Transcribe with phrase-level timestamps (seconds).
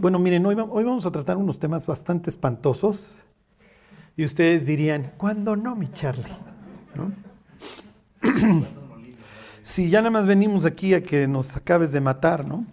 [0.00, 3.04] Bueno, miren, hoy, vamos a tratar unos temas bastante espantosos
[4.16, 6.36] y ustedes dirían, ¿cuándo no, mi Charlie?
[9.60, 12.64] Si ya nada más venimos aquí a que nos acabes de matar, ¿no?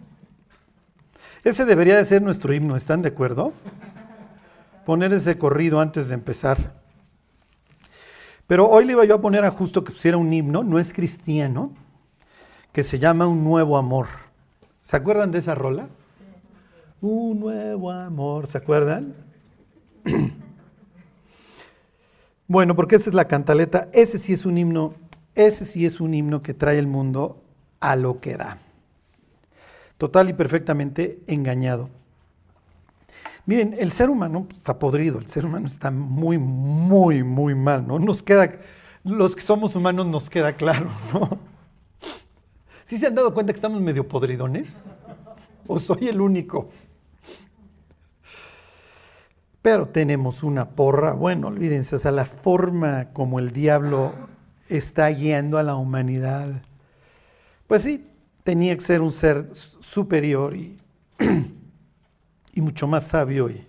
[1.42, 3.52] Ese debería de ser nuestro himno, ¿están de acuerdo?
[4.84, 6.74] Poner ese corrido antes de empezar.
[8.46, 10.92] Pero hoy le iba yo a poner a justo que pusiera un himno, no es
[10.92, 11.72] cristiano,
[12.72, 14.06] que se llama Un Nuevo Amor.
[14.82, 15.88] ¿Se acuerdan de esa rola?
[17.02, 19.14] Un nuevo amor, ¿se acuerdan?
[22.48, 24.94] bueno, porque esa es la cantaleta, ese sí es un himno,
[25.34, 27.42] ese sí es un himno que trae el mundo
[27.80, 28.60] a lo que da.
[29.98, 31.90] Total y perfectamente engañado.
[33.44, 37.98] Miren, el ser humano está podrido, el ser humano está muy, muy, muy mal, ¿no?
[37.98, 38.54] Nos queda,
[39.04, 41.38] los que somos humanos nos queda claro, ¿no?
[42.84, 44.68] ¿Sí se han dado cuenta que estamos medio podridones?
[45.66, 46.70] ¿O soy el único?
[49.66, 54.12] Pero tenemos una porra, bueno, olvídense, o sea, la forma como el diablo
[54.68, 56.62] está guiando a la humanidad,
[57.66, 58.06] pues sí,
[58.44, 60.78] tenía que ser un ser superior y,
[62.54, 63.66] y mucho más sabio y,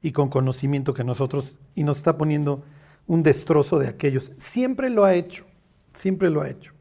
[0.00, 2.64] y con conocimiento que nosotros, y nos está poniendo
[3.06, 4.32] un destrozo de aquellos.
[4.38, 5.44] Siempre lo ha hecho,
[5.92, 6.72] siempre lo ha hecho.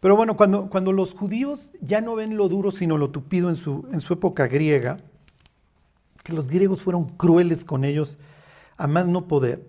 [0.00, 3.54] Pero bueno, cuando, cuando los judíos ya no ven lo duro, sino lo tupido en
[3.54, 4.96] su, en su época griega,
[6.26, 8.18] que los griegos fueron crueles con ellos
[8.76, 9.62] a más no poder,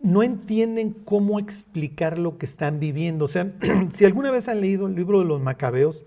[0.00, 3.24] no entienden cómo explicar lo que están viviendo.
[3.24, 3.52] O sea,
[3.90, 6.04] si alguna vez han leído el libro de los macabeos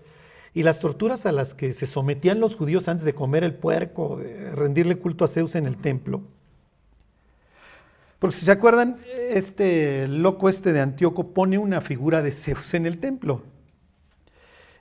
[0.54, 4.16] y las torturas a las que se sometían los judíos antes de comer el puerco,
[4.16, 6.22] de rendirle culto a Zeus en el templo,
[8.18, 8.98] porque si se acuerdan,
[9.30, 13.42] este loco este de Antíoco pone una figura de Zeus en el templo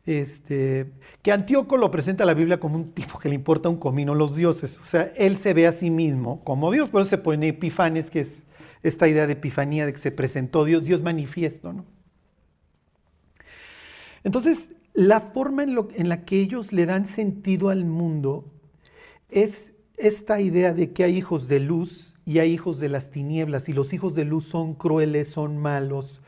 [0.06, 3.78] este, que Antíoco lo presenta a la Biblia como un tipo que le importa un
[3.78, 4.78] comino los dioses.
[4.80, 8.10] O sea, él se ve a sí mismo como Dios, por eso se pone Epifanes,
[8.10, 8.44] que es
[8.84, 11.74] esta idea de epifanía, de que se presentó Dios, Dios manifiesto.
[11.74, 11.86] ¿no?
[14.24, 18.52] Entonces, la forma en, en la que ellos le dan sentido al mundo
[19.30, 23.68] es esta idea de que hay hijos de luz y hay hijos de las tinieblas,
[23.68, 26.21] y los hijos de luz son crueles, son malos,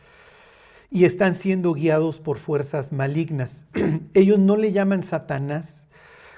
[0.93, 3.65] y están siendo guiados por fuerzas malignas.
[4.13, 5.87] Ellos no le llaman Satanás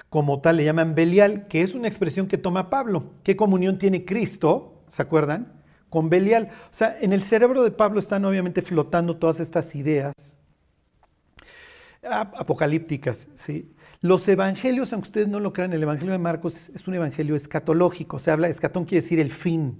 [0.08, 3.12] como tal, le llaman Belial, que es una expresión que toma Pablo.
[3.22, 4.82] ¿Qué comunión tiene Cristo?
[4.88, 5.52] ¿Se acuerdan?
[5.90, 6.48] Con Belial.
[6.72, 10.14] O sea, en el cerebro de Pablo están obviamente flotando todas estas ideas
[12.02, 13.74] apocalípticas, ¿sí?
[14.00, 18.18] Los evangelios, aunque ustedes no lo crean, el evangelio de Marcos es un evangelio escatológico,
[18.18, 19.76] se habla, escatón quiere decir el fin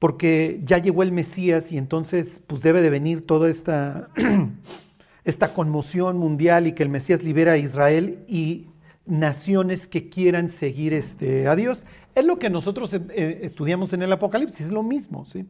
[0.00, 4.08] porque ya llegó el Mesías y entonces pues debe de venir toda esta,
[5.24, 8.66] esta conmoción mundial y que el Mesías libera a Israel y
[9.04, 11.84] naciones que quieran seguir este, a Dios.
[12.14, 15.26] Es lo que nosotros eh, eh, estudiamos en el Apocalipsis, es lo mismo.
[15.26, 15.44] ¿sí?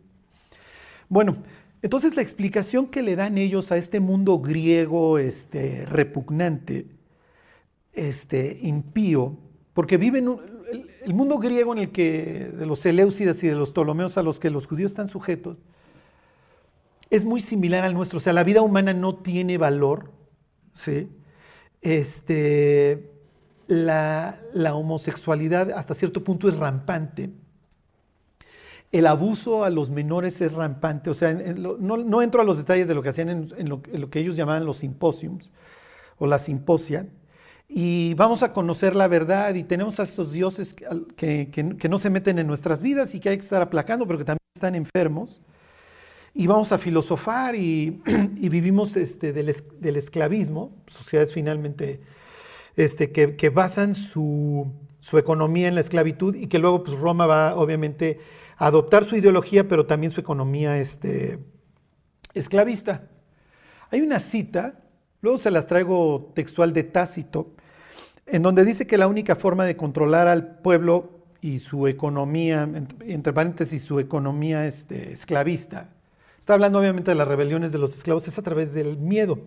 [1.08, 1.36] Bueno,
[1.80, 6.86] entonces la explicación que le dan ellos a este mundo griego este, repugnante,
[7.92, 9.36] este, impío,
[9.74, 10.28] porque viven,
[10.70, 14.38] el, mundo griego en el que, de los Seleucidas y de los Ptolomeos a los
[14.38, 15.56] que los judíos están sujetos,
[17.10, 18.18] es muy similar al nuestro.
[18.18, 20.10] O sea, la vida humana no tiene valor,
[20.74, 21.08] ¿sí?
[21.82, 23.10] Este,
[23.66, 24.38] la,
[24.74, 27.30] homosexualidad hasta cierto punto es rampante.
[28.92, 31.10] El abuso a los menores es rampante.
[31.10, 34.10] O sea, no, entro a los detalles de lo que hacían en, lo, en, lo,
[34.10, 35.50] que ellos llamaban los simposiums
[36.18, 37.06] o la simposia,
[37.72, 42.40] y vamos a conocer la verdad y tenemos a estos dioses que, no se meten
[42.40, 45.40] en nuestras vidas y que hay que estar aplacando, pero que también están enfermos.
[46.34, 48.02] Y vamos a filosofar y,
[48.40, 52.00] vivimos este, del, esclavismo, sociedades finalmente
[52.74, 54.66] este, que, basan su,
[55.12, 58.18] economía en la esclavitud y que luego pues, Roma va obviamente
[58.56, 61.38] a adoptar su ideología, pero también su economía este,
[62.34, 63.08] esclavista.
[63.92, 64.79] Hay una cita,
[65.22, 67.52] luego se las traigo textual de Tácito,
[68.26, 72.68] en donde dice que la única forma de controlar al pueblo y su economía,
[73.00, 75.90] entre paréntesis, su economía este, esclavista,
[76.38, 79.40] está hablando obviamente de las rebeliones de los esclavos, es a través del miedo.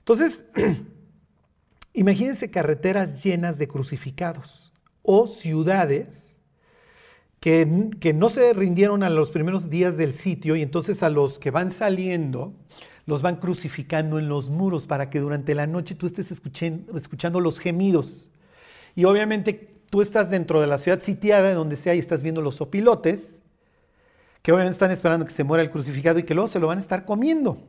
[0.00, 0.44] Entonces,
[1.92, 4.72] imagínense carreteras llenas de crucificados
[5.02, 6.36] o ciudades
[7.40, 11.38] que, que no se rindieron a los primeros días del sitio y entonces a los
[11.38, 12.54] que van saliendo,
[13.08, 17.58] los van crucificando en los muros para que durante la noche tú estés escuchando, los
[17.58, 18.30] gemidos.
[18.94, 22.60] Y obviamente tú estás dentro de la ciudad sitiada, donde sea, y estás viendo los
[22.60, 23.40] opilotes,
[24.42, 26.76] que obviamente están esperando que se muera el crucificado y que luego se lo van
[26.76, 27.66] a estar comiendo.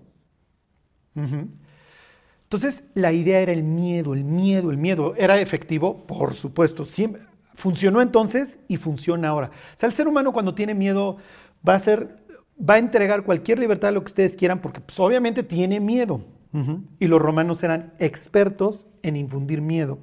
[1.16, 5.14] Entonces, la idea era el miedo, el miedo, el miedo.
[5.16, 6.06] ¿Era efectivo?
[6.06, 6.84] Por supuesto.
[6.84, 7.22] Siempre.
[7.56, 9.48] Funcionó entonces y funciona ahora.
[9.48, 11.16] O sea, el ser humano cuando tiene miedo
[11.68, 12.26] va a ser,
[12.60, 16.22] va a entregar cualquier libertad a lo que ustedes quieran porque pues, obviamente tiene miedo.
[17.00, 20.00] Y los romanos eran expertos en infundir miedo.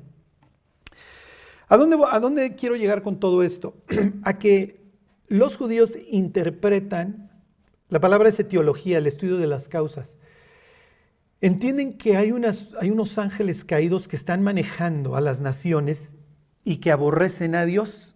[1.69, 3.75] ¿A dónde, ¿A dónde quiero llegar con todo esto?
[4.23, 4.81] a que
[5.27, 7.33] los judíos interpretan,
[7.89, 10.19] la palabra es etiología, el estudio de las causas.
[11.41, 16.13] Entienden que hay, unas, hay unos ángeles caídos que están manejando a las naciones
[16.65, 18.16] y que aborrecen a Dios.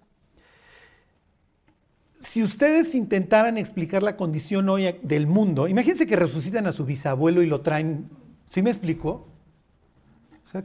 [2.21, 7.43] Si ustedes intentaran explicar la condición hoy del mundo, imagínense que resucitan a su bisabuelo
[7.43, 8.11] y lo traen,
[8.49, 9.27] ¿sí me explico?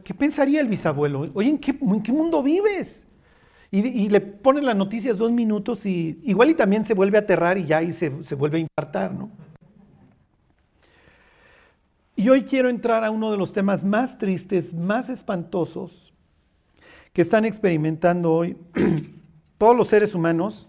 [0.04, 1.30] ¿qué pensaría el bisabuelo?
[1.34, 1.72] Oye, ¿en qué,
[2.12, 3.04] mundo vives?
[3.70, 7.58] Y, le ponen las noticias dos minutos y igual y también se vuelve a aterrar
[7.58, 9.30] y ya y se, se vuelve a infartar, ¿no?
[12.16, 16.12] Y hoy quiero entrar a uno de los temas más tristes, más espantosos
[17.12, 18.56] que están experimentando hoy
[19.58, 20.68] todos los seres humanos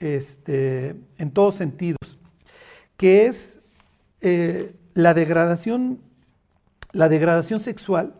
[0.00, 2.18] este, en todos sentidos,
[2.96, 3.60] que es
[4.20, 6.00] eh, la degradación,
[6.92, 8.14] la degradación sexual.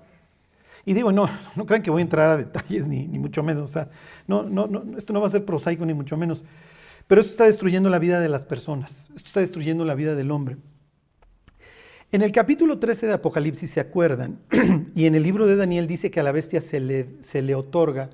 [0.84, 3.68] Y digo, no, no crean que voy a entrar a detalles, ni, ni mucho menos.
[3.68, 3.90] O sea,
[4.26, 6.44] no, no, esto no va a ser prosaico, ni mucho menos.
[7.06, 8.90] Pero esto está destruyendo la vida de las personas.
[9.14, 10.56] Esto está destruyendo la vida del hombre.
[12.10, 14.38] En el capítulo 13 de Apocalipsis se acuerdan,
[14.94, 17.54] y en el libro de Daniel dice que a la bestia se le, se le
[17.54, 18.08] otorga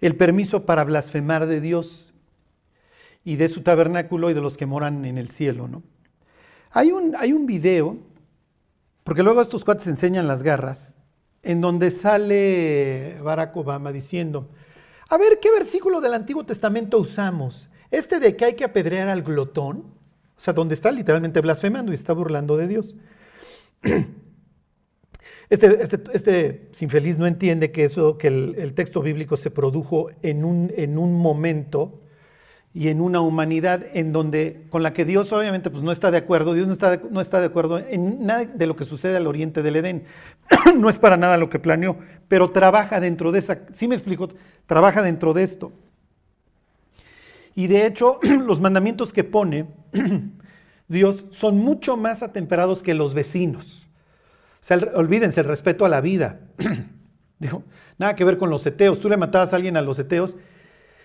[0.00, 2.14] el permiso para blasfemar de Dios
[3.28, 5.68] y de su tabernáculo y de los que moran en el cielo.
[5.68, 5.82] ¿no?
[6.70, 7.98] Hay, un, hay un video,
[9.04, 10.94] porque luego estos cuates enseñan las garras,
[11.42, 14.48] en donde sale Barack Obama diciendo,
[15.10, 17.68] a ver, ¿qué versículo del Antiguo Testamento usamos?
[17.90, 19.76] Este de que hay que apedrear al glotón,
[20.34, 22.94] o sea, donde está literalmente blasfemando y está burlando de Dios.
[25.50, 30.44] Este, este, este, infeliz no entiende que, eso, que el, texto bíblico se produjo en
[30.44, 32.02] un, en un, momento
[32.78, 36.18] y en una humanidad en donde, con la que Dios obviamente pues, no está de
[36.18, 39.16] acuerdo, Dios no está de, no está de acuerdo en nada de lo que sucede
[39.16, 40.04] al oriente del Edén.
[40.76, 41.98] no es para nada lo que planeó,
[42.28, 44.28] pero trabaja dentro de esa, ¿sí me explico?
[44.66, 45.72] Trabaja dentro de esto.
[47.56, 49.66] Y de hecho, los mandamientos que pone
[50.86, 53.88] Dios son mucho más atemperados que los vecinos.
[54.62, 56.42] O sea, olvídense el respeto a la vida.
[57.40, 57.64] Dijo,
[57.98, 59.00] nada que ver con los seteos.
[59.00, 60.36] Tú le matabas a alguien a los seteos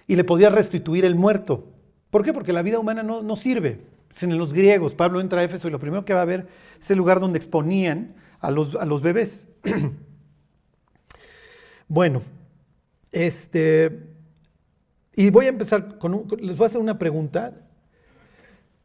[0.08, 1.68] y le podías restituir el muerto.
[2.10, 2.34] ¿Por qué?
[2.34, 3.82] Porque la vida humana no, no sirve.
[4.22, 6.48] En los griegos, Pablo entra a Éfeso y lo primero que va a ver
[6.80, 9.48] es el lugar donde exponían a los, a los bebés.
[11.88, 12.22] bueno,
[13.12, 14.02] este,
[15.16, 17.54] y voy a empezar con les voy a hacer una pregunta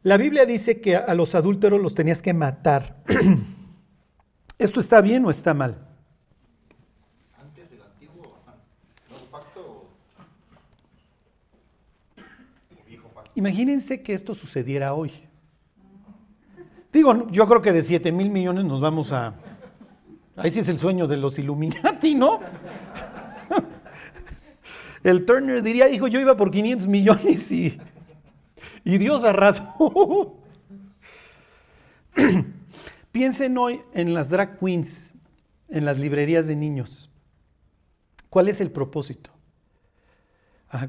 [0.03, 3.03] la Biblia dice que a los adúlteros los tenías que matar.
[4.59, 5.77] ¿Esto está bien o está mal?
[7.39, 8.39] Antes del antiguo
[9.31, 9.91] pacto,
[13.39, 15.13] Imagínense que esto sucediera hoy.
[16.93, 19.35] Digo, yo creo que de 7 mil millones nos vamos a...
[20.37, 22.41] Ahí sí es el sueño de los Illuminati, ¿no?
[25.05, 27.79] El Turner diría, hijo, yo iba por 500 millones y
[28.85, 30.43] y Dios arrasó.
[33.13, 35.13] Piensen hoy en las drag queens,
[35.69, 37.11] en las librerías de niños.
[38.31, 39.31] ¿Cuál es el propósito?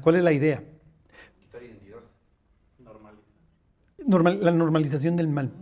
[0.02, 0.64] ¿Cuál es la idea?
[4.10, 5.52] La normalización del mal.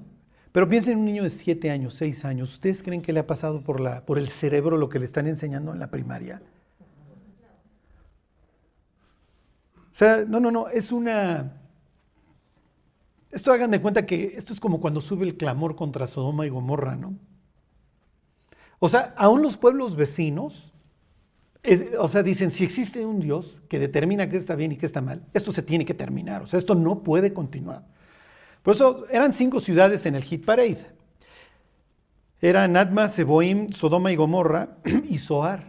[0.53, 2.53] Pero piensen en un niño de 7 años, 6 años.
[2.53, 5.27] ¿Ustedes creen que le ha pasado por, la, por el cerebro lo que le están
[5.27, 6.43] enseñando en la primaria?
[9.93, 11.59] O sea, no, no, no, es una,
[13.31, 16.49] esto hagan de cuenta que esto es como cuando sube el clamor contra Sodoma y
[16.49, 17.15] Gomorra, ¿no?
[18.79, 20.73] O sea, aún los pueblos vecinos,
[21.99, 25.01] o sea, dicen, si existe un Dios que determina qué está bien y qué está
[25.01, 27.85] mal, esto se tiene que terminar, o sea, esto no puede continuar.
[28.69, 30.85] Por eso eran cinco ciudades en el Hit Parade.
[32.43, 34.77] Eran Adma, Seboim, Sodoma y Gomorra
[35.09, 35.65] y Zoar.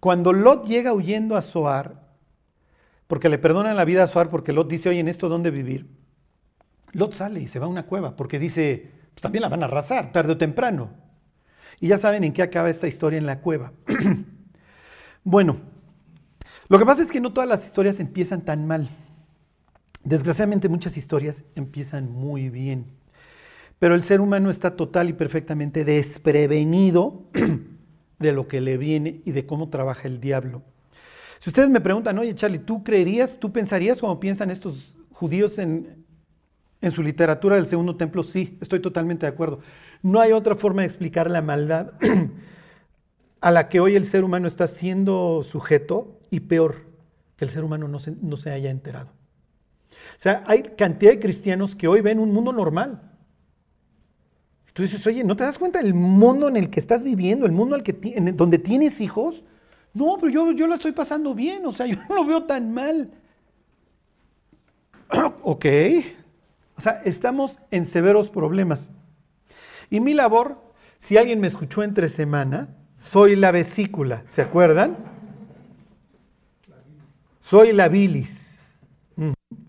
[0.00, 2.02] Cuando Lot llega huyendo a Zoar,
[3.06, 5.86] porque le perdonan la vida a Zoar, porque Lot dice, oye, ¿en esto dónde vivir?
[6.94, 9.66] Lot sale y se va a una cueva porque dice, pues también la van a
[9.66, 10.90] arrasar tarde o temprano.
[11.78, 13.72] Y ya saben en qué acaba esta historia en la cueva.
[15.22, 15.58] bueno,
[16.66, 18.88] lo que pasa es que no todas las historias empiezan tan mal.
[20.06, 22.86] Desgraciadamente muchas historias empiezan muy bien.
[23.80, 27.24] Pero el ser humano está total y perfectamente desprevenido
[28.20, 30.62] de lo que le viene y de cómo trabaja el diablo.
[31.40, 36.06] Si ustedes me preguntan, oye Charlie, ¿tú creerías, tú pensarías como piensan estos judíos en,
[36.88, 39.58] su literatura del segundo templo, sí, estoy totalmente de acuerdo.
[40.04, 41.94] No hay otra forma de explicar la maldad
[43.40, 46.86] a la que hoy el ser humano está siendo sujeto y peor,
[47.36, 49.15] que el ser humano no se haya enterado.
[50.18, 53.02] O sea, hay cantidad de cristianos que hoy ven un mundo normal.
[54.72, 57.52] Tú dices, oye, ¿no te das cuenta del mundo en el que estás viviendo, el
[57.52, 59.42] mundo al que en donde tienes hijos?
[59.94, 62.72] No, pero yo, yo la estoy pasando bien, o sea, yo no lo veo tan
[62.72, 63.10] mal.
[65.42, 65.66] ok,
[66.76, 68.90] o sea, estamos en severos problemas.
[69.88, 70.60] Y mi labor,
[70.98, 72.68] si alguien me escuchó entre semana,
[72.98, 74.96] soy la vesícula, ¿se acuerdan?
[77.40, 78.45] Soy la bilis.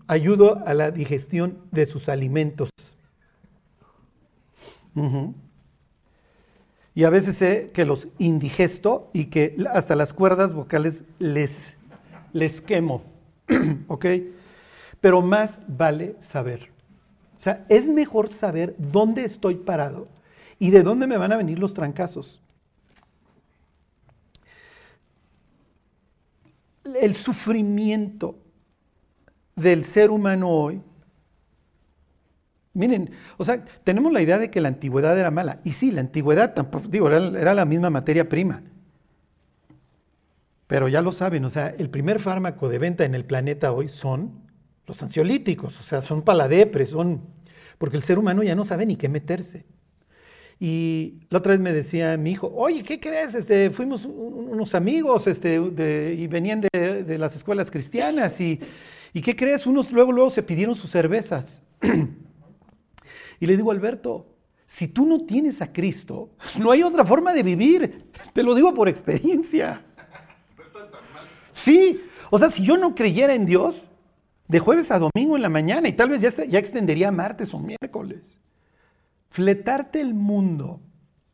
[0.06, 2.70] Ayudo a la digestión de sus alimentos.
[6.94, 11.56] Y a veces sé que los indigesto y que hasta las cuerdas vocales les,
[12.32, 13.02] les quemo.
[13.86, 14.06] ¿Ok?
[15.00, 16.70] Pero más vale saber.
[17.38, 20.08] O sea, es mejor saber dónde estoy parado
[20.58, 22.40] y de dónde me van a venir los trancazos.
[27.00, 28.36] El sufrimiento
[29.58, 30.80] del ser humano hoy.
[32.74, 35.60] Miren, o sea, tenemos la idea de que la antigüedad era mala.
[35.64, 38.62] Y sí, la antigüedad tampoco, digo, era, la misma materia prima.
[40.66, 43.88] Pero ya lo saben, o sea, el primer fármaco de venta en el planeta hoy
[43.88, 44.42] son
[44.86, 47.22] los ansiolíticos, o sea, son paladepres, son...
[47.78, 49.64] porque el ser humano ya no sabe ni qué meterse.
[50.60, 53.34] Y la otra vez me decía mi hijo, oye, ¿qué crees?
[53.34, 55.56] Este, fuimos unos amigos este,
[56.16, 58.60] y venían de, las escuelas cristianas y,
[59.12, 59.66] y, ¿qué crees?
[59.66, 61.62] Unos luego, luego se pidieron sus cervezas.
[63.40, 64.26] y le digo, Alberto,
[64.66, 68.10] si tú no tienes a Cristo, no hay otra forma de vivir.
[68.32, 69.84] Te lo digo por experiencia.
[71.50, 72.00] Sí,
[72.30, 73.82] o sea, si yo no creyera en Dios,
[74.48, 77.58] de jueves a domingo en la mañana y tal vez ya, ya extendería martes o
[77.58, 78.38] miércoles.
[79.28, 80.80] Fletarte el mundo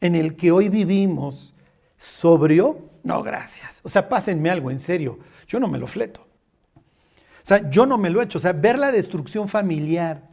[0.00, 1.54] en el que hoy vivimos
[1.96, 3.80] sobrio, no, gracias.
[3.82, 5.18] O sea, pásenme algo, en serio.
[5.46, 6.23] Yo no me lo fleto.
[7.44, 8.38] O sea, yo no me lo he hecho.
[8.38, 10.30] O sea, ver la destrucción familiar,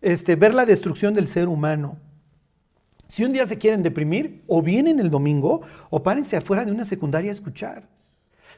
[0.00, 1.98] este, ver la destrucción del ser humano.
[3.06, 6.86] Si un día se quieren deprimir, o vienen el domingo, o párense afuera de una
[6.86, 7.86] secundaria a escuchar.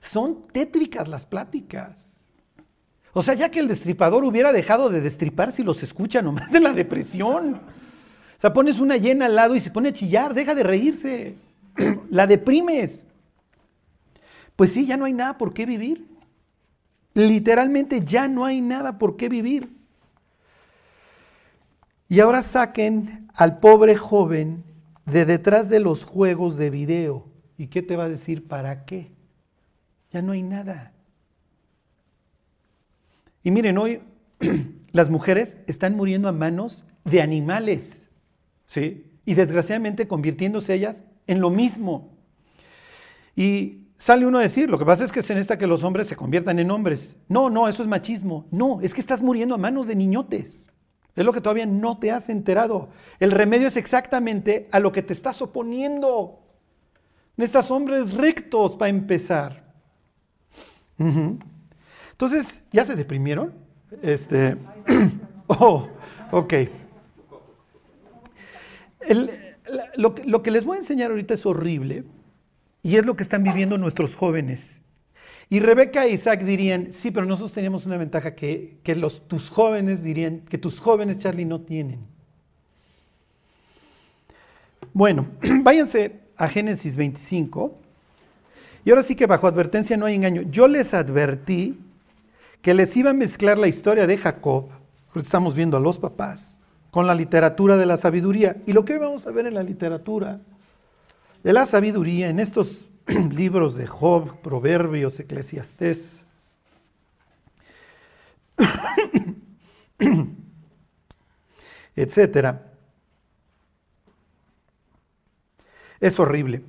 [0.00, 1.96] Son tétricas las pláticas.
[3.12, 6.60] O sea, ya que el destripador hubiera dejado de destripar si los escucha nomás de
[6.60, 7.54] la depresión.
[7.54, 11.34] O sea, pones una llena al lado y se pone a chillar, deja de reírse.
[12.10, 13.04] la deprimes.
[14.54, 16.09] Pues sí, ya no hay nada por qué vivir.
[17.14, 19.70] Literalmente ya no hay nada por qué vivir.
[22.08, 24.64] Y ahora saquen al pobre joven
[25.06, 27.26] de detrás de los juegos de video.
[27.56, 28.46] ¿Y qué te va a decir?
[28.46, 29.10] ¿Para qué?
[30.12, 30.92] Ya no hay nada.
[33.42, 34.00] Y miren, hoy
[34.92, 38.08] las mujeres están muriendo a manos de animales,
[38.66, 39.06] ¿sí?
[39.24, 42.10] Y desgraciadamente convirtiéndose ellas en lo mismo.
[43.36, 46.06] Y sale uno a decir, lo que pasa es que se necesita que los hombres
[46.06, 47.14] se conviertan en hombres.
[47.28, 48.46] No, no, eso es machismo.
[48.50, 50.72] No, es que estás muriendo a manos de niñotes.
[51.14, 52.88] Es lo que todavía no te has enterado.
[53.18, 56.40] El remedio es exactamente a lo que te estás oponiendo.
[57.36, 59.70] Necesitas hombres rectos para empezar.
[62.12, 63.52] Entonces, ¿ya se deprimieron?
[64.00, 64.56] Este,
[65.46, 65.88] oh,
[66.30, 66.54] ok.
[69.96, 72.04] lo, lo, que les voy a enseñar ahorita es horrible
[72.82, 74.82] y es lo que están viviendo nuestros jóvenes.
[75.48, 79.48] Y Rebeca e Isaac dirían, sí, pero nosotros tenemos una ventaja que, que los, tus
[79.48, 81.98] jóvenes dirían, que tus jóvenes, Charlie, no tienen.
[84.92, 85.26] Bueno,
[85.62, 87.76] váyanse a Génesis 25.
[88.84, 90.42] Y ahora sí que bajo advertencia no hay engaño.
[90.42, 91.78] Yo les advertí
[92.62, 94.68] que les iba a mezclar la historia de Jacob,
[95.14, 96.60] estamos viendo a los papás,
[96.90, 98.56] con la literatura de la sabiduría.
[98.66, 100.40] Y lo que vamos a ver en la literatura
[101.42, 102.88] de la sabiduría, en estos
[103.30, 106.22] libros de Job, Proverbios, Eclesiastés,
[111.96, 112.72] etcétera,
[116.00, 116.64] es horrible.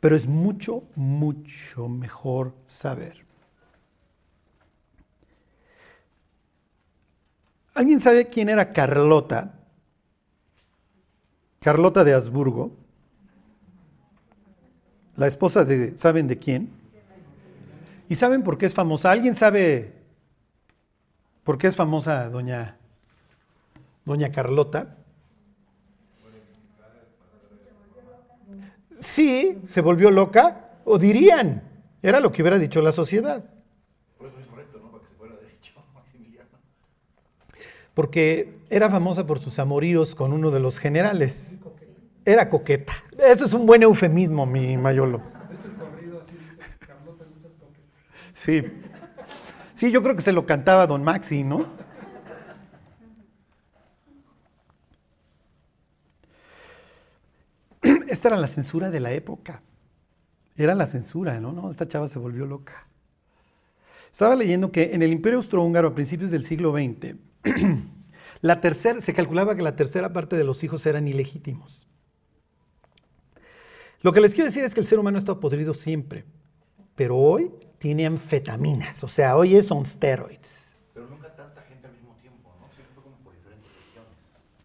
[0.00, 3.30] Pero es mucho, mucho mejor saber
[7.74, 9.54] ¿Alguien sabe quién era Carlota?
[11.60, 12.76] Carlota de Habsburgo.
[15.20, 16.70] La esposa de, ¿saben de quién?
[18.08, 19.10] ¿Y saben por qué es famosa?
[19.10, 19.92] ¿Alguien sabe
[21.44, 22.78] por qué es famosa doña,
[24.06, 24.96] doña Carlota?
[29.00, 31.64] Sí, se volvió loca, o dirían,
[32.02, 33.44] era lo que hubiera dicho la sociedad.
[37.92, 41.58] porque era famosa por sus amoríos con uno de los generales.
[42.30, 42.92] Era coqueta.
[43.18, 45.20] Eso es un buen eufemismo, mi Mayolo.
[48.32, 48.62] Sí.
[49.74, 51.66] Sí, yo creo que se lo cantaba don Maxi, ¿no?
[58.08, 59.62] Esta era la censura de la época.
[60.56, 61.50] Era la censura, ¿no?
[61.50, 62.86] no esta chava se volvió loca.
[64.12, 67.16] Estaba leyendo que en el Imperio Austrohúngaro a principios del siglo XX,
[68.40, 71.89] la tercera, se calculaba que la tercera parte de los hijos eran ilegítimos.
[74.02, 76.24] Lo que les quiero decir es que el ser humano ha estado podrido siempre,
[76.94, 80.68] pero hoy tiene anfetaminas, o sea, hoy es on steroids.
[80.94, 82.66] Pero nunca tanta gente al mismo tiempo, ¿no?
[82.74, 84.12] Siempre fue como por diferentes cuestiones.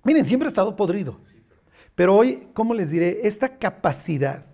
[0.04, 1.20] Miren, siempre ha estado podrido.
[1.96, 3.22] Pero hoy, ¿cómo les diré?
[3.24, 4.46] Esta capacidad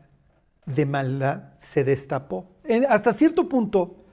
[0.65, 2.47] de maldad se destapó.
[2.87, 4.05] hasta cierto punto,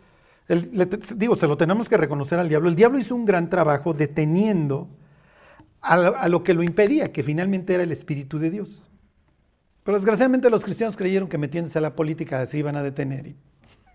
[1.16, 2.68] digo, se lo tenemos que reconocer al diablo.
[2.68, 4.88] El diablo hizo un gran trabajo deteniendo
[5.80, 8.87] a, lo que lo impedía, que finalmente era el Espíritu de Dios.
[9.88, 13.28] Pero desgraciadamente los cristianos creyeron que metiéndose a la política se iban a detener.
[13.28, 13.36] Y,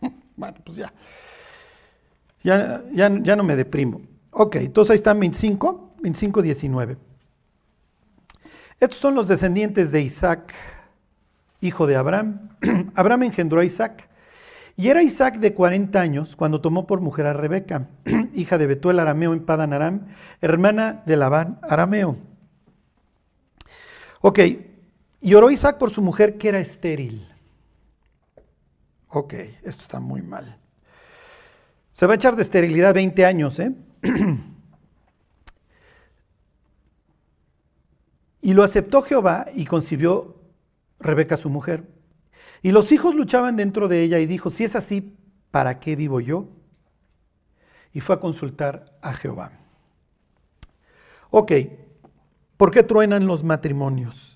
[0.36, 0.92] bueno, pues ya.
[2.42, 4.02] Ya, ya, no me deprimo.
[4.32, 6.98] Ok, entonces ahí están 25, 25, 19.
[8.80, 10.56] Estos son los descendientes de Isaac,
[11.62, 12.50] hijo de Abraham.
[12.96, 14.10] Abraham engendró a Isaac.
[14.76, 17.88] Y era Isaac de 40 años cuando tomó por mujer a Rebeca,
[18.34, 20.08] hija de Betuel Arameo en Padan Aram,
[20.42, 22.18] hermana de Labán Arameo.
[24.22, 24.40] Ok,
[25.24, 27.26] y oró Isaac por su mujer que era estéril.
[29.08, 30.60] Ok, esto está muy mal.
[31.94, 33.72] Se va a echar de esterilidad 20 años, ¿eh?
[38.42, 40.36] y lo aceptó Jehová y concibió
[41.00, 41.88] Rebeca su mujer.
[42.62, 45.16] Y los hijos luchaban dentro de ella y dijo, si es así,
[45.52, 46.50] ¿para qué vivo yo?
[47.94, 49.54] Y fue a consultar a Jehová.
[51.30, 51.54] Ok,
[52.58, 54.33] ¿por qué truenan los matrimonios?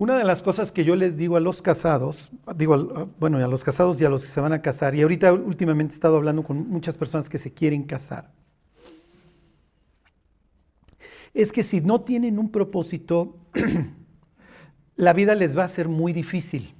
[0.00, 3.62] Una de las cosas que yo les digo a los casados, digo, bueno, a los
[3.62, 6.42] casados y a los que se van a casar, y ahorita últimamente he estado hablando
[6.42, 8.30] con muchas personas que se quieren casar,
[11.34, 13.36] es que si no tienen un propósito,
[14.96, 16.74] la vida les va a ser muy difícil.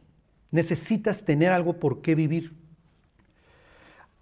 [0.50, 2.54] Necesitas tener algo por qué vivir.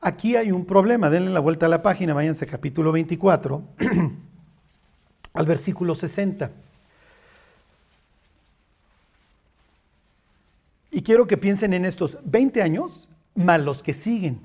[0.00, 3.62] Aquí hay un problema, denle la vuelta a la página, váyanse capítulo 24,
[5.34, 6.50] al versículo 60.
[10.98, 14.40] Y quiero que piensen en estos 20 años más los que siguen,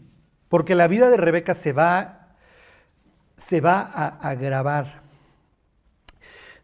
[0.50, 2.36] porque la vida de Rebeca se va,
[3.36, 5.02] se va a agravar.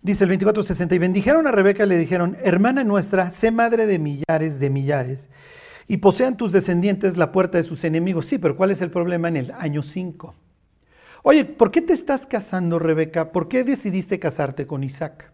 [0.04, 3.98] Dice el 24:60, y bendijeron a Rebeca y le dijeron, hermana nuestra, sé madre de
[3.98, 5.28] millares de millares,
[5.88, 8.28] y posean tus descendientes la puerta de sus enemigos.
[8.28, 10.36] Sí, pero ¿cuál es el problema en el año 5?
[11.24, 13.32] Oye, ¿por qué te estás casando, Rebeca?
[13.32, 15.32] ¿Por qué decidiste casarte con Isaac?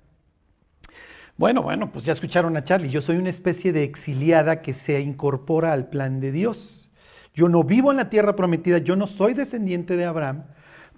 [1.37, 5.01] Bueno, bueno, pues ya escucharon a Charlie, yo soy una especie de exiliada que se
[5.01, 6.89] incorpora al plan de Dios.
[7.33, 10.45] Yo no vivo en la tierra prometida, yo no soy descendiente de Abraham,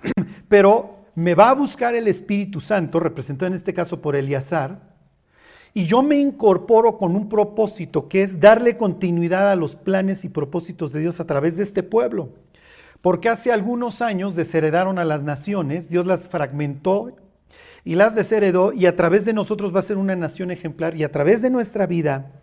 [0.48, 4.96] pero me va a buscar el Espíritu Santo, representado en este caso por Eleazar,
[5.74, 10.30] y yo me incorporo con un propósito que es darle continuidad a los planes y
[10.30, 12.30] propósitos de Dios a través de este pueblo.
[13.02, 17.16] Porque hace algunos años desheredaron a las naciones, Dios las fragmentó
[17.88, 21.06] y las desheredó y a través de nosotros va a ser una nación ejemplar y
[21.06, 22.42] a través de nuestra vida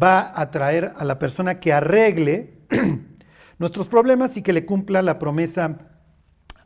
[0.00, 2.60] va a traer a la persona que arregle
[3.58, 5.88] nuestros problemas y que le cumpla la promesa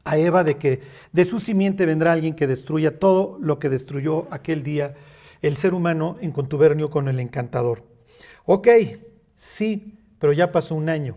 [0.04, 4.28] a Eva de que de su simiente vendrá alguien que destruya todo lo que destruyó
[4.30, 4.96] aquel día
[5.40, 7.84] el ser humano en contubernio con el encantador.
[8.44, 8.68] Ok,
[9.38, 11.16] sí, pero ya pasó un año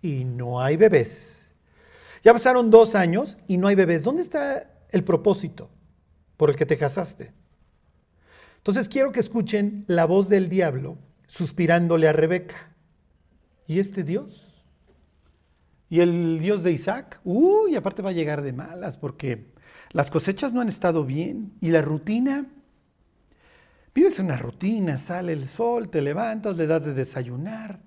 [0.00, 1.50] y no hay bebés.
[2.24, 4.04] Ya pasaron dos años y no hay bebés.
[4.04, 5.68] ¿Dónde está el propósito
[6.36, 7.32] por el que te casaste?
[8.58, 12.70] Entonces quiero que escuchen la voz del diablo suspirándole a Rebeca.
[13.66, 14.64] ¿Y este Dios?
[15.90, 19.52] Y el Dios de Isaac, uy, aparte va a llegar de malas porque
[19.90, 21.52] las cosechas no han estado bien.
[21.60, 22.46] Y la rutina,
[23.94, 27.80] vives una rutina, sale el sol, te levantas, le das de desayunar.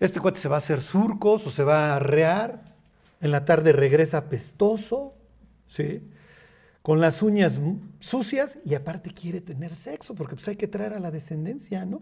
[0.00, 2.74] Este cuate se va a hacer surcos o se va a arrear.
[3.20, 5.14] En la tarde regresa pestoso,
[5.68, 6.02] ¿sí?
[6.86, 7.54] Con las uñas
[7.98, 12.00] sucias y aparte quiere tener sexo porque pues hay que traer a la descendencia, ¿no?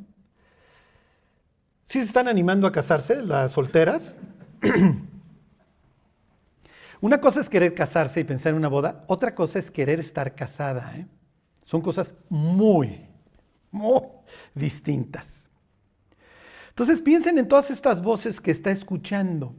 [1.86, 4.14] ¿Sí se están animando a casarse las solteras?
[7.00, 10.34] Una cosa es querer casarse y pensar en una boda, otra cosa es querer estar
[10.34, 10.94] casada.
[10.98, 11.06] ¿eh?
[11.64, 13.06] Son cosas muy,
[13.70, 14.02] muy
[14.54, 15.48] distintas.
[16.68, 19.54] Entonces piensen en todas estas voces que está escuchando.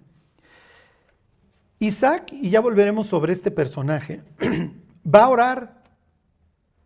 [1.79, 4.21] Isaac, y ya volveremos sobre este personaje,
[5.05, 5.83] va a orar,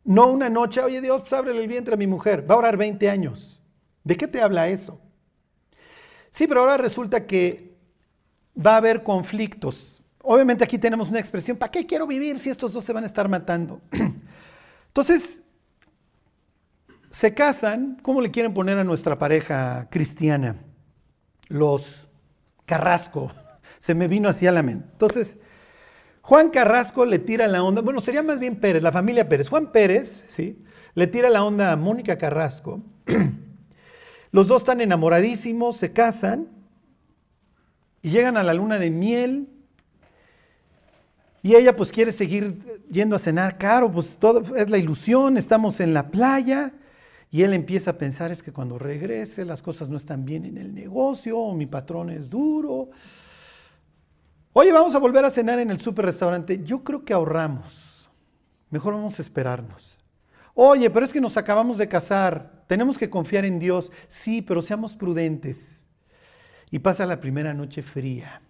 [0.04, 2.78] no una noche, oye Dios, pues ábrele el vientre a mi mujer, va a orar
[2.78, 3.62] 20 años.
[4.04, 5.00] ¿De qué te habla eso?
[6.32, 7.78] Sí, pero ahora resulta que
[8.56, 10.02] va a haber conflictos.
[10.22, 13.08] Obviamente aquí tenemos una expresión, ¿para qué quiero vivir si estos dos se van a
[13.08, 13.82] estar matando?
[14.88, 15.42] Entonces,
[17.10, 20.58] se casan, ¿cómo le quieren poner a nuestra pareja cristiana?
[21.48, 22.08] Los
[22.66, 23.32] Carrasco.
[23.80, 24.88] Se me vino así a la mente.
[24.92, 25.40] Entonces,
[26.30, 29.50] Juan Carrasco le tira la onda, bueno, sería más bien Pérez, la familia Pérez.
[29.50, 30.62] Juan Pérez, ¿sí?
[30.94, 32.84] Le tira la onda a Mónica Carrasco.
[34.32, 36.48] Los dos están enamoradísimos, se casan
[38.04, 39.48] y llegan a la luna de miel.
[41.42, 42.60] Y ella pues quiere seguir
[42.92, 46.74] yendo a cenar caro, pues todo es la ilusión, estamos en la playa.
[47.32, 50.60] Y él empieza a pensar es que cuando regrese las cosas no están bien en
[50.60, 52.92] el negocio, o mi patrón es duro.
[54.60, 56.60] Oye, vamos a volver a cenar en el super restaurante.
[56.66, 58.10] Yo creo que ahorramos.
[58.70, 59.98] Mejor vamos a esperarnos.
[60.54, 62.66] Oye, pero es que nos acabamos de casar.
[62.68, 63.90] Tenemos que confiar en Dios.
[64.10, 65.82] Sí, pero seamos prudentes.
[66.72, 68.42] Y pasa la primera noche fría.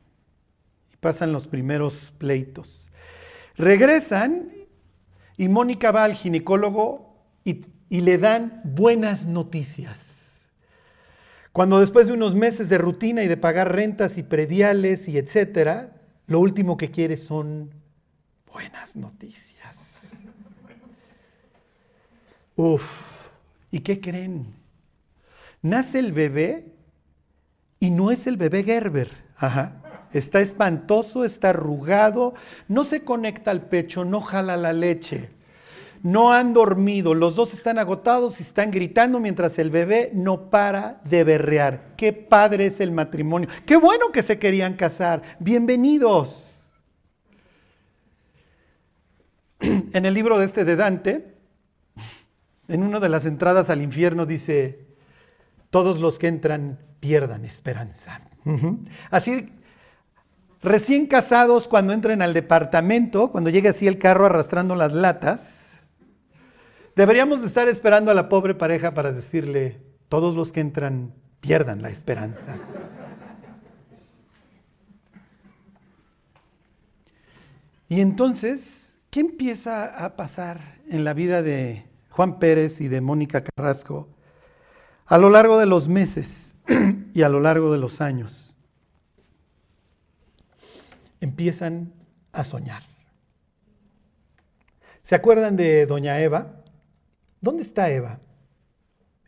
[0.91, 2.89] Y pasan los primeros pleitos.
[3.56, 4.50] Regresan
[5.38, 7.13] y Mónica va al ginecólogo
[7.45, 10.00] y y le dan buenas noticias.
[11.52, 15.98] Cuando después de unos meses de rutina y de pagar rentas y prediales y etcétera,
[16.30, 17.72] lo último que quiere son
[18.54, 19.76] buenas noticias.
[22.56, 23.18] Uf,
[23.72, 24.54] ¿y qué creen?
[25.62, 26.72] Nace el bebé
[27.80, 29.12] y no es el bebé Gerber.
[29.38, 29.82] Ajá.
[30.13, 32.34] Está espantoso, está arrugado,
[32.68, 35.38] no se conecta al pecho, no jala la leche
[36.03, 41.01] no han dormido, los dos están agotados y están gritando mientras el bebé no para
[41.03, 41.93] de berrear.
[41.97, 43.49] Qué padre es el matrimonio.
[43.65, 45.21] Qué bueno que se querían casar.
[45.39, 46.69] Bienvenidos.
[49.91, 51.35] En el libro de este de Dante,
[52.69, 54.88] en una de las entradas al infierno dice,
[55.69, 58.21] todos los que entran pierdan esperanza.
[59.12, 59.51] Así,
[60.62, 65.59] recién casados, cuando entren al departamento, cuando llegue así el carro arrastrando las latas,
[66.95, 71.89] Deberíamos estar esperando a la pobre pareja para decirle, todos los que entran pierdan la
[71.89, 72.58] esperanza.
[77.88, 83.43] Y entonces, ¿qué empieza a pasar en la vida de Juan Pérez y de Mónica
[83.43, 84.10] Carrasco
[85.06, 86.54] a lo largo de los meses
[87.13, 88.56] y a lo largo de los años?
[91.19, 91.93] Empiezan
[92.32, 92.84] a soñar.
[95.02, 96.59] ¿Se acuerdan de doña Eva?
[97.41, 98.19] ¿Dónde está Eva?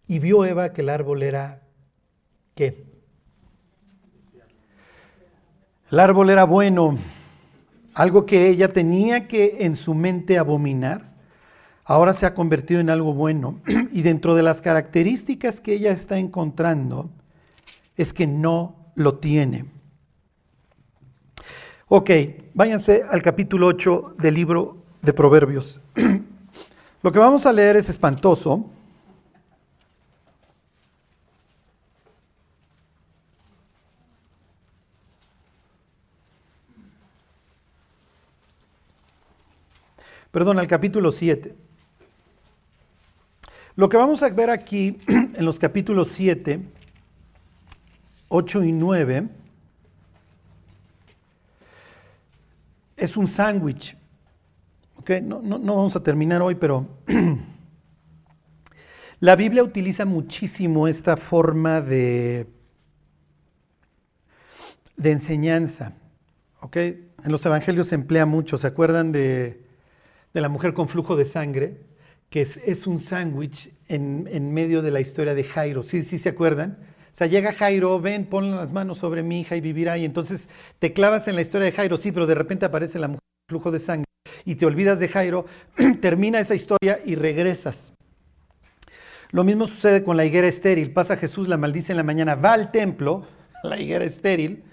[0.08, 1.62] Y vio Eva que el árbol era
[2.56, 2.86] ¿qué?
[5.90, 6.98] El árbol era bueno,
[7.94, 11.12] algo que ella tenía que en su mente abominar,
[11.84, 13.60] ahora se ha convertido en algo bueno.
[13.92, 17.10] Y dentro de las características que ella está encontrando
[17.98, 19.66] es que no lo tiene.
[21.88, 22.10] Ok,
[22.54, 25.82] váyanse al capítulo 8 del libro de Proverbios.
[27.04, 28.70] Lo que vamos a leer es espantoso.
[40.32, 41.56] Perdón, al capítulo 7.
[43.76, 46.62] Lo que vamos a ver aquí en los capítulos 7,
[48.30, 49.28] 8 y 9
[52.96, 53.98] es un sándwich
[55.24, 56.88] no, vamos a terminar hoy, pero
[59.20, 62.48] la Biblia utiliza muchísimo esta forma de,
[64.98, 65.94] de enseñanza.
[66.74, 68.58] En los evangelios se emplea mucho.
[68.58, 69.64] ¿Se acuerdan de,
[70.34, 71.82] la mujer con flujo de sangre?
[72.30, 75.84] Que es, un sándwich en, medio de la historia de Jairo.
[75.84, 76.78] ¿Sí, ¿Sí se acuerdan?
[77.12, 79.98] O sea, llega Jairo, ven, pon las manos sobre mi hija y vivirá.
[79.98, 80.48] Y entonces
[80.80, 83.58] te clavas en la historia de Jairo, sí, pero de repente aparece la mujer con
[83.58, 84.11] flujo de sangre
[84.46, 85.46] y te olvidas de Jairo,
[86.02, 87.94] termina esa historia y regresas.
[89.32, 90.92] Lo mismo sucede con la higuera estéril.
[90.92, 93.26] Pasa Jesús, la maldice en la mañana, va al templo,
[93.64, 94.64] la higuera estéril,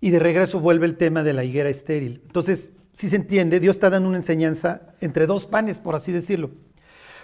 [0.00, 2.20] y de regreso vuelve el tema de la higuera estéril.
[2.26, 6.50] Entonces, si se entiende, Dios está dando una enseñanza entre dos panes, por así decirlo.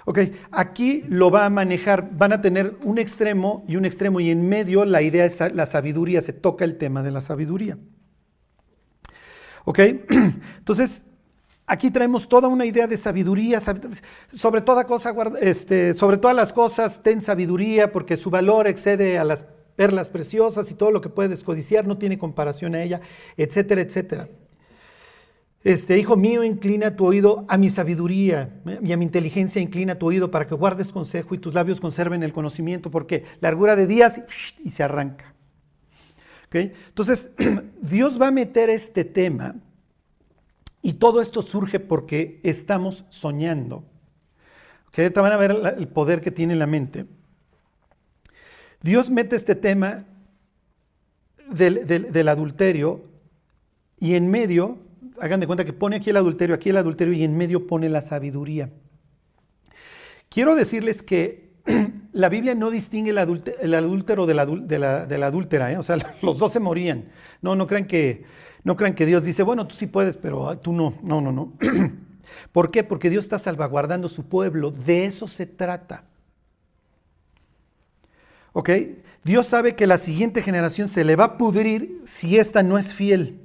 [0.04, 0.18] Ok,
[0.50, 4.48] aquí lo va a manejar, van a tener un extremo y un extremo, y en
[4.48, 7.78] medio la idea es la sabiduría, se toca el tema de la sabiduría.
[9.64, 9.78] Ok,
[10.58, 11.04] entonces
[11.72, 13.58] Aquí traemos toda una idea de sabiduría,
[14.30, 19.24] sobre toda cosa, este, sobre todas las cosas, ten sabiduría, porque su valor excede a
[19.24, 23.00] las perlas preciosas y todo lo que puedes codiciar no tiene comparación a ella,
[23.38, 24.28] etcétera, etcétera.
[25.64, 28.50] Este, hijo mío, inclina tu oído a mi sabiduría
[28.82, 32.22] y a mi inteligencia, inclina tu oído para que guardes consejo y tus labios conserven
[32.22, 34.20] el conocimiento, porque largura de días
[34.62, 35.32] y se arranca.
[36.52, 37.32] Entonces,
[37.80, 39.54] Dios va a meter este tema
[40.82, 43.84] y todo esto surge porque estamos soñando.
[44.88, 45.08] ¿Okay?
[45.10, 47.06] Te van a ver el poder que tiene la mente.
[48.82, 50.04] Dios mete este tema
[51.48, 53.02] del, del adulterio
[53.98, 54.78] y en medio
[55.20, 57.88] hagan de cuenta que pone aquí el adulterio, aquí el adulterio y en medio pone
[57.88, 58.70] la sabiduría.
[60.28, 61.51] Quiero decirles que
[62.12, 65.78] la Biblia no distingue el, adúltero de la, adúltera, ¿eh?
[65.78, 67.06] o sea, los dos se morían.
[67.40, 68.24] No, no crean, que,
[68.64, 70.94] no crean que Dios dice, bueno, tú sí puedes, pero tú no.
[71.02, 71.52] No, no, no.
[72.52, 72.84] ¿Por qué?
[72.84, 76.04] Porque Dios está salvaguardando su pueblo, de eso se trata.
[78.52, 78.70] ¿Ok?
[79.24, 82.92] Dios sabe que la siguiente generación se le va a pudrir si esta no es
[82.92, 83.40] fiel.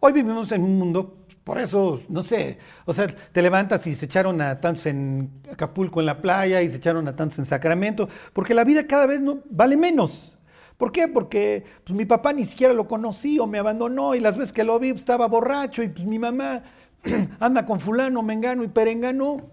[0.00, 4.06] Hoy vivimos en un mundo, por eso, no sé, o sea, te levantas y se
[4.06, 8.08] echaron a tantos en Acapulco en la playa y se echaron a tantos en Sacramento,
[8.32, 10.34] porque la vida cada vez no, vale menos.
[10.78, 11.06] ¿Por qué?
[11.06, 14.64] Porque pues, mi papá ni siquiera lo conocí o me abandonó y las veces que
[14.64, 16.62] lo vi pues, estaba borracho y pues mi mamá
[17.40, 19.50] anda con fulano, mengano y perengano.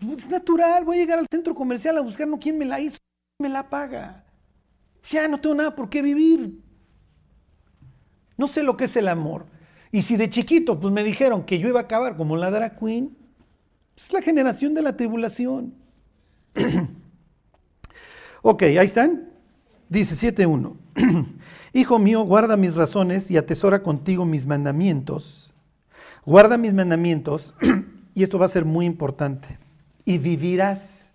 [0.00, 2.80] Pues, es natural, voy a llegar al centro comercial a buscar no quién me la
[2.80, 2.98] hizo,
[3.40, 4.24] me la paga.
[5.10, 6.60] Ya no tengo nada por qué vivir.
[8.36, 9.55] No sé lo que es el amor.
[9.96, 12.78] Y si de chiquito pues me dijeron que yo iba a acabar como la drag
[12.78, 13.16] queen,
[13.96, 15.72] es la generación de la tribulación.
[18.42, 19.30] ok, ahí están.
[19.88, 20.76] Dice 7.1.
[21.72, 25.54] Hijo mío, guarda mis razones y atesora contigo mis mandamientos.
[26.26, 27.54] Guarda mis mandamientos,
[28.14, 29.58] y esto va a ser muy importante,
[30.04, 31.10] y vivirás.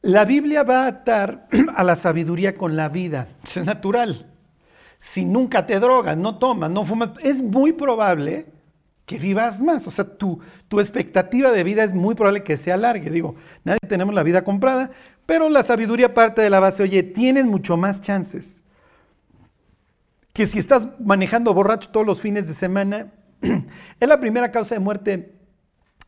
[0.00, 3.28] La Biblia va a atar a la sabiduría con la vida.
[3.46, 4.31] Es natural
[5.02, 8.46] si nunca te drogas, no tomas, no fumas, es muy probable
[9.04, 9.84] que vivas más.
[9.88, 10.38] O sea, tu,
[10.68, 13.10] tu expectativa de vida es muy probable que se alargue.
[13.10, 13.34] Digo,
[13.64, 14.92] nadie tenemos la vida comprada,
[15.26, 18.62] pero la sabiduría parte de la base, oye, tienes mucho más chances
[20.32, 23.12] que si estás manejando borracho todos los fines de semana.
[23.42, 25.34] es la primera causa de muerte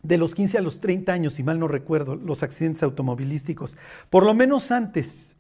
[0.05, 3.77] de los 15 a los 30 años, si mal no recuerdo, los accidentes automovilísticos.
[4.09, 5.37] Por lo menos antes.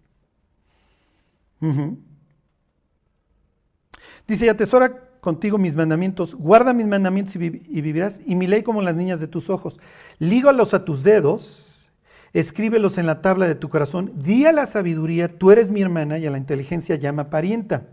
[4.27, 8.83] Dice, y atesora contigo mis mandamientos, guarda mis mandamientos y, vivirás, y mi ley como
[8.83, 9.81] las niñas de tus ojos.
[10.19, 11.87] Lígalos a tus dedos,
[12.33, 16.19] escríbelos en la tabla de tu corazón, di a la sabiduría, tú eres mi hermana,
[16.19, 17.87] y a la inteligencia llama parienta,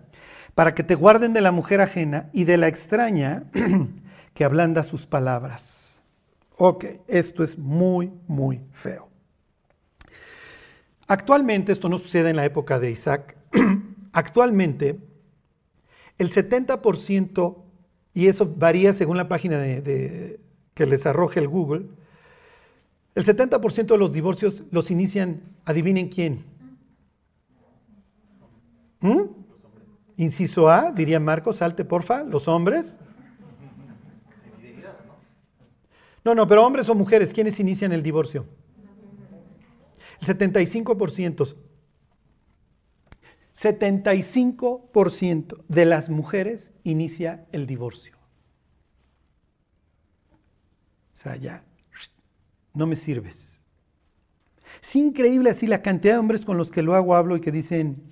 [0.55, 3.43] para que te guarden de la mujer ajena y de la extraña
[4.33, 5.91] que ablanda sus palabras.
[6.57, 9.09] Ok, esto es muy, muy feo.
[11.07, 13.35] Actualmente, esto no sucede en la época de Isaac,
[14.13, 15.10] actualmente
[16.21, 17.57] el 70%,
[18.13, 20.39] y eso varía según la página de,
[20.75, 21.87] que les arroje el Google,
[23.15, 26.45] el 70% de los divorcios los inician, adivinen quién.
[28.99, 29.21] ¿Mm?
[30.17, 32.85] Inciso A, diría Marcos, salte porfa, los hombres.
[36.23, 38.45] No, no, pero hombres o mujeres, ¿quiénes inician el divorcio?
[40.21, 41.55] El 75%.
[43.61, 48.17] 75% de las mujeres inicia el divorcio.
[51.13, 51.63] O sea, ya,
[52.73, 53.63] no me sirves.
[54.81, 57.51] Es increíble así la cantidad de hombres con los que lo hago, hablo y que
[57.51, 58.11] dicen,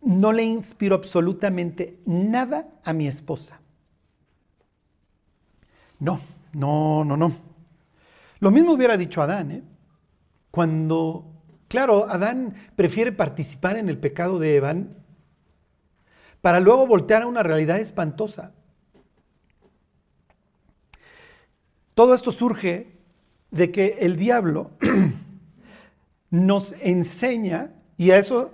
[0.00, 3.60] no le inspiro absolutamente nada a mi esposa.
[5.98, 6.18] No,
[6.54, 7.30] no, no, no.
[8.38, 9.62] Lo mismo hubiera dicho Adán, ¿eh?
[10.50, 11.35] Cuando
[11.68, 14.74] Claro, Adán prefiere participar en el pecado de Eva
[16.40, 18.52] para luego voltear a una realidad espantosa.
[21.94, 22.98] Todo esto surge
[23.50, 24.70] de que el diablo
[26.30, 28.52] nos enseña y a eso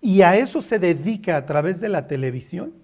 [0.00, 2.74] y a eso se dedica a través de la televisión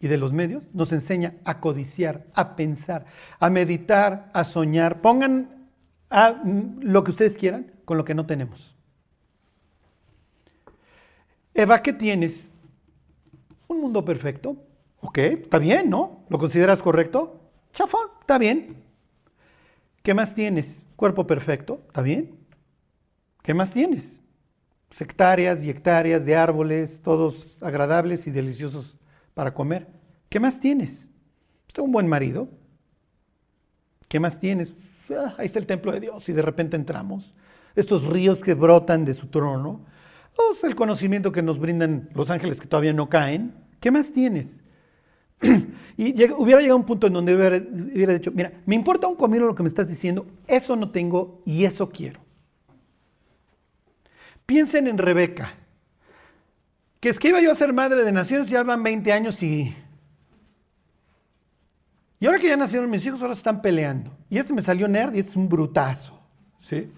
[0.00, 3.06] y de los medios, nos enseña a codiciar, a pensar,
[3.38, 5.00] a meditar, a soñar.
[5.00, 5.55] Pongan
[6.10, 6.42] a
[6.80, 8.74] lo que ustedes quieran, con lo que no tenemos.
[11.54, 12.48] Eva, ¿qué tienes?
[13.68, 14.56] Un mundo perfecto.
[15.00, 16.24] Ok, está bien, ¿no?
[16.28, 17.40] ¿Lo consideras correcto?
[17.72, 18.82] Chafón, está bien.
[20.02, 20.82] ¿Qué más tienes?
[20.96, 22.38] Cuerpo perfecto, ¿está bien?
[23.42, 24.20] ¿Qué más tienes?
[24.98, 28.96] Hectáreas y hectáreas de árboles, todos agradables y deliciosos
[29.34, 29.88] para comer.
[30.28, 31.08] ¿Qué más tienes?
[31.68, 32.48] Usted un buen marido.
[34.08, 34.74] ¿Qué más tienes?
[35.10, 37.34] Ah, ahí está el templo de Dios y de repente entramos
[37.74, 39.84] estos ríos que brotan de su trono,
[40.36, 44.48] o el conocimiento que nos brindan los ángeles que todavía no caen, ¿Qué más tienes?
[45.96, 49.46] y hubiera llegado un punto en donde hubiera, hubiera, dicho, mira, me importa un comino
[49.46, 52.20] lo que me estás diciendo, eso no tengo y eso quiero.
[54.46, 55.54] Piensen en Rebeca,
[57.00, 59.74] que es que iba yo a ser madre de naciones, ya van 20 años y...
[62.18, 64.10] Y ahora que ya nacieron mis hijos, ahora se están peleando.
[64.30, 66.18] Y este me salió nerd y este es un brutazo.
[66.68, 66.90] ¿sí?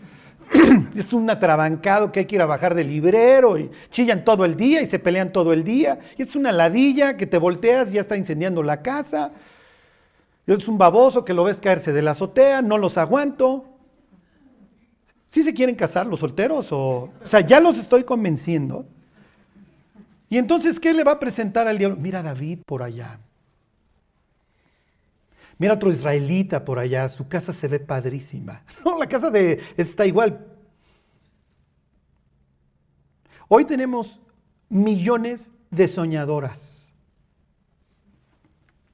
[0.94, 4.56] es un atrabancado que hay que ir a bajar del librero y chillan todo el
[4.56, 5.98] día y se pelean todo el día.
[6.16, 9.32] Y es una ladilla que te volteas y ya está incendiando la casa.
[10.46, 13.66] Es un baboso que lo ves caerse de la azotea, no los aguanto.
[15.26, 16.72] ¿Sí se quieren casar los solteros?
[16.72, 18.86] O, o sea, ya los estoy convenciendo.
[20.30, 21.98] Y entonces, ¿qué le va a presentar al diablo?
[22.00, 23.18] Mira David por allá.
[25.58, 28.62] Mira otro israelita por allá, su casa se ve padrísima.
[28.84, 30.46] No, la casa de está igual.
[33.48, 34.20] Hoy tenemos
[34.68, 36.86] millones de soñadoras.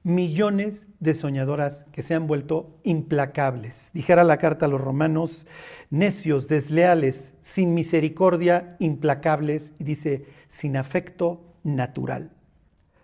[0.01, 3.91] Millones de soñadoras que se han vuelto implacables.
[3.93, 5.45] Dijera la carta a los romanos,
[5.89, 12.31] necios, desleales, sin misericordia, implacables, y dice, sin afecto natural.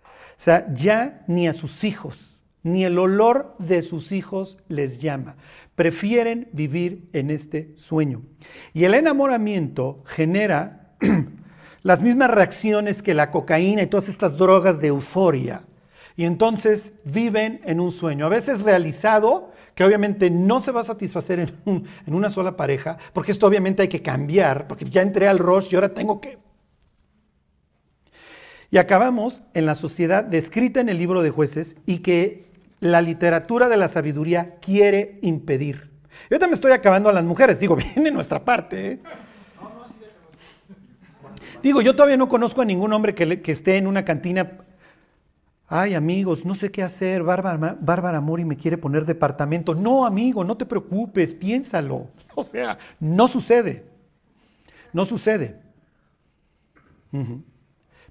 [0.04, 2.31] O sea, ya ni a sus hijos
[2.62, 5.36] ni el olor de sus hijos les llama.
[5.74, 8.22] Prefieren vivir en este sueño.
[8.72, 10.94] Y el enamoramiento genera
[11.82, 15.64] las mismas reacciones que la cocaína y todas estas drogas de euforia.
[16.14, 20.84] Y entonces viven en un sueño, a veces realizado, que obviamente no se va a
[20.84, 25.38] satisfacer en, una sola pareja, porque esto obviamente hay que cambiar, porque ya entré al
[25.38, 26.38] rush y ahora tengo que
[28.72, 32.51] y acabamos en la sociedad descrita en el libro de jueces y que
[32.82, 35.88] la literatura de la sabiduría quiere impedir.
[36.28, 38.92] Yo también estoy acabando a las mujeres, digo, viene nuestra parte.
[38.92, 39.00] ¿eh?
[41.62, 44.58] Digo, yo todavía no conozco a ningún hombre que, esté en una cantina.
[45.68, 47.22] Ay, amigos, no sé qué hacer.
[47.22, 49.76] Bárbara, Bárbara Mori me quiere poner departamento.
[49.76, 52.08] No, amigo, no te preocupes, piénsalo.
[52.34, 53.84] O sea, no sucede.
[54.92, 55.60] No sucede.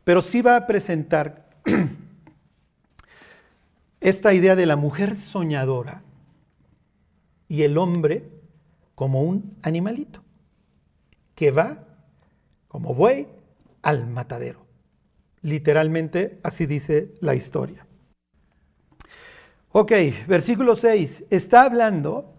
[0.06, 1.50] Pero sí va a presentar
[4.02, 6.02] esta idea de la mujer soñadora
[7.48, 8.30] y el hombre
[8.96, 10.22] como un animalito
[11.36, 11.86] que va
[12.68, 13.28] como buey
[13.82, 14.66] al matadero.
[15.42, 17.86] Literalmente así dice la historia.
[19.72, 19.92] Ok,
[20.28, 21.26] versículo 6.
[21.30, 22.34] Está hablando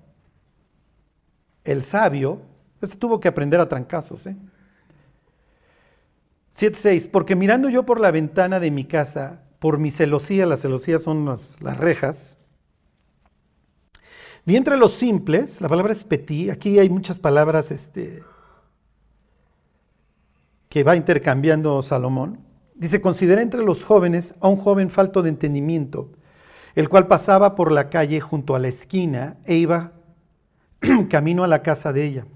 [1.65, 2.43] el sabio,
[2.81, 4.37] este tuvo que aprender a trancazos, ¿eh?
[6.57, 11.03] 7.6, porque mirando yo por la ventana de mi casa, por mi celosía, las celosías
[11.03, 12.37] son las, rejas.
[14.45, 18.25] Vi entre los simples, la palabra es petit, aquí hay muchas palabras este,
[20.69, 22.41] que va intercambiando Salomón.
[22.75, 26.11] Dice, considera entre los jóvenes a un joven falto de entendimiento,
[26.75, 29.93] el cual pasaba por la calle junto a la esquina e iba
[31.09, 32.27] camino a la casa de ella.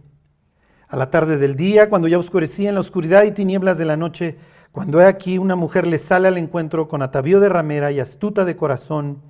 [0.86, 3.96] A la tarde del día, cuando ya oscurecía en la oscuridad y tinieblas de la
[3.96, 4.38] noche,
[4.76, 8.44] cuando he aquí una mujer le sale al encuentro con atavío de ramera y astuta
[8.44, 9.22] de corazón,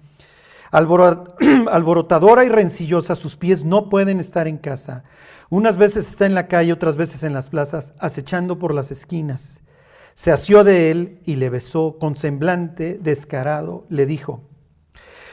[0.73, 5.05] alborotadora y rencillosa, sus pies no pueden estar en casa.
[5.49, 9.61] Unas veces está en la calle, otras veces en las plazas, acechando por las esquinas.
[10.17, 13.87] Se asió de él y le besó con semblante descarado.
[13.89, 14.43] Le dijo,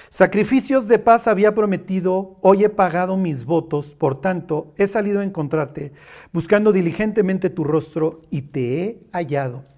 [0.10, 5.24] Sacrificios de paz había prometido, hoy he pagado mis votos, por tanto he salido a
[5.24, 5.92] encontrarte,
[6.32, 9.73] buscando diligentemente tu rostro y te he hallado.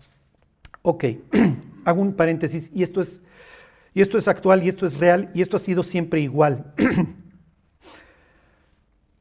[0.87, 1.03] Ok,
[1.85, 3.23] hago un paréntesis y esto es
[3.95, 6.75] y esto es actual y esto es real y esto ha sido siempre igual.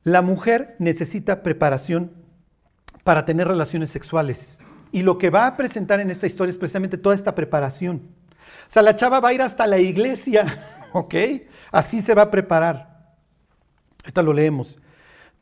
[0.02, 2.12] La mujer necesita preparación
[3.02, 4.58] para tener relaciones sexuales.
[4.92, 8.10] Y lo que va a presentar en esta historia es precisamente toda esta preparación.
[8.68, 10.44] O sea, la chava va a ir hasta la iglesia,
[10.92, 11.14] ¿ok?
[11.72, 13.14] Así se va a preparar.
[14.02, 14.76] Ahorita lo leemos.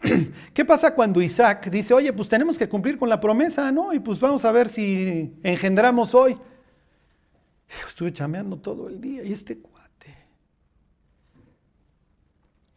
[0.55, 3.93] ¿Qué pasa cuando Isaac dice, oye, pues tenemos que cumplir con la promesa, ¿no?
[3.93, 6.37] Y pues vamos a ver si engendramos hoy.
[7.89, 10.17] Estuve chameando todo el día y este cuate.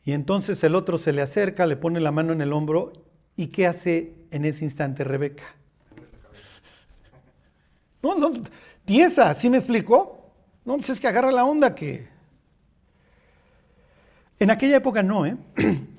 [0.03, 2.93] Y entonces el otro se le acerca, le pone la mano en el hombro
[3.35, 5.43] y ¿qué hace en ese instante Rebeca?
[8.03, 8.31] No, no,
[8.85, 10.31] tiesa, ¿sí me explicó?
[10.63, 12.07] No, pues es que agarra la onda que...
[14.37, 15.37] En aquella época no, ¿eh?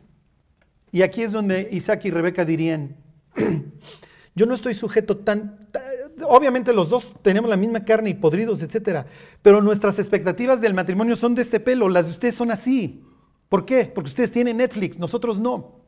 [0.96, 2.96] Y aquí es donde Isaac y Rebeca dirían,
[4.34, 5.68] yo no estoy sujeto tan,
[6.22, 9.04] obviamente los dos tenemos la misma carne y podridos, etcétera,
[9.42, 13.04] pero nuestras expectativas del matrimonio son de este pelo, las de ustedes son así.
[13.50, 13.92] ¿Por qué?
[13.94, 15.82] Porque ustedes tienen Netflix, nosotros no.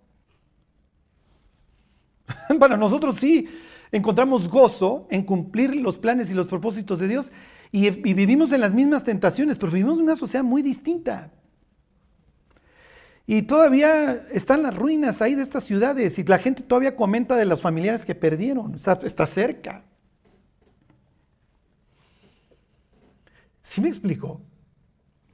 [2.58, 3.48] Bueno, nosotros sí
[3.90, 7.32] encontramos gozo en cumplir los planes y los propósitos de Dios
[7.72, 11.32] Y, y vivimos en las mismas tentaciones, pero vivimos en una sociedad muy distinta.
[13.30, 17.44] Y todavía están las ruinas ahí de estas ciudades y la gente todavía comenta de
[17.44, 18.74] los familiares que perdieron.
[18.74, 19.84] Está, cerca.
[23.62, 24.40] ¿Sí me explico?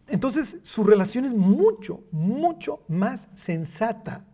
[0.08, 4.24] Entonces su relación es mucho, mucho más sensata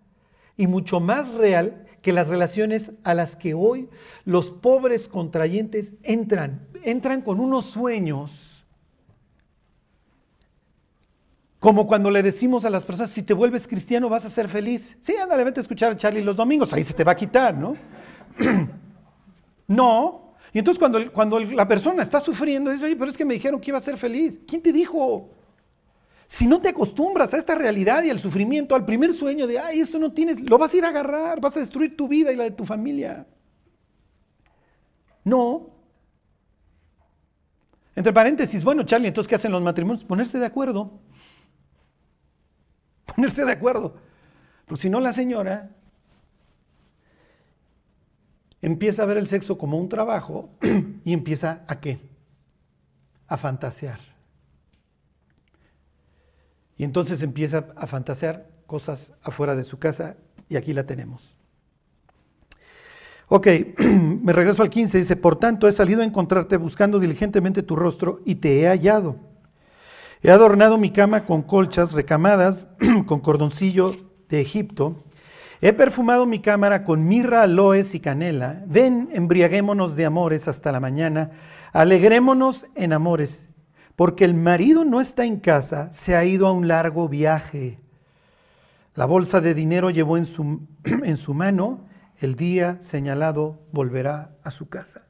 [0.57, 3.91] y mucho más real que las relaciones a las que hoy
[4.25, 6.67] los pobres contrayentes entran.
[6.83, 8.50] Entran con unos sueños
[11.61, 14.97] Como cuando le decimos a las personas, si te vuelves cristiano vas a ser feliz.
[15.03, 17.55] Sí, ándale, vete a escuchar a Charlie los domingos, ahí se te va a quitar,
[17.55, 17.77] ¿no?
[19.69, 20.33] no.
[20.55, 23.61] Y entonces cuando, cuando la persona está sufriendo, dice, oye, pero es que me dijeron
[23.61, 24.41] que iba a ser feliz.
[24.49, 25.29] ¿Quién te dijo?
[26.27, 29.81] Si no te acostumbras a esta realidad y al sufrimiento, al primer sueño de, ay,
[29.81, 32.37] esto no tienes, lo vas a ir a agarrar, vas a destruir tu vida y
[32.37, 33.27] la de tu familia.
[35.25, 35.69] No.
[37.95, 40.07] Entre paréntesis, bueno, Charlie, entonces, ¿qué hacen los matrimonios?
[40.07, 41.01] Ponerse de acuerdo
[43.15, 43.95] ponerse de acuerdo.
[44.67, 45.71] Porque si no, la señora
[48.63, 50.51] empieza a ver el sexo como un trabajo
[51.05, 52.01] y empieza a qué?
[53.27, 54.01] A fantasear.
[56.77, 60.17] Y entonces empieza a fantasear cosas afuera de su casa
[60.49, 61.35] y aquí la tenemos.
[63.29, 63.47] Ok,
[64.23, 68.21] me regreso al 15, dice, por tanto he salido a encontrarte buscando diligentemente tu rostro
[68.25, 69.30] y te he hallado.
[70.23, 72.69] He adornado mi cama con colchas recamadas,
[73.07, 73.97] con cordoncillo
[74.29, 75.03] de Egipto.
[75.63, 78.63] He perfumado mi cámara con mirra, aloes y canela.
[78.67, 81.31] Ven, embriaguémonos de amores hasta la mañana.
[81.73, 83.49] Alegrémonos en amores,
[83.97, 87.79] porque el marido no está en casa, se ha ido a un largo viaje.
[88.95, 91.87] La bolsa de dinero llevó en su, en su mano.
[92.19, 95.07] El día señalado volverá a su casa.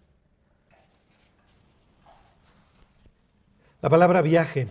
[3.82, 4.68] La palabra viaje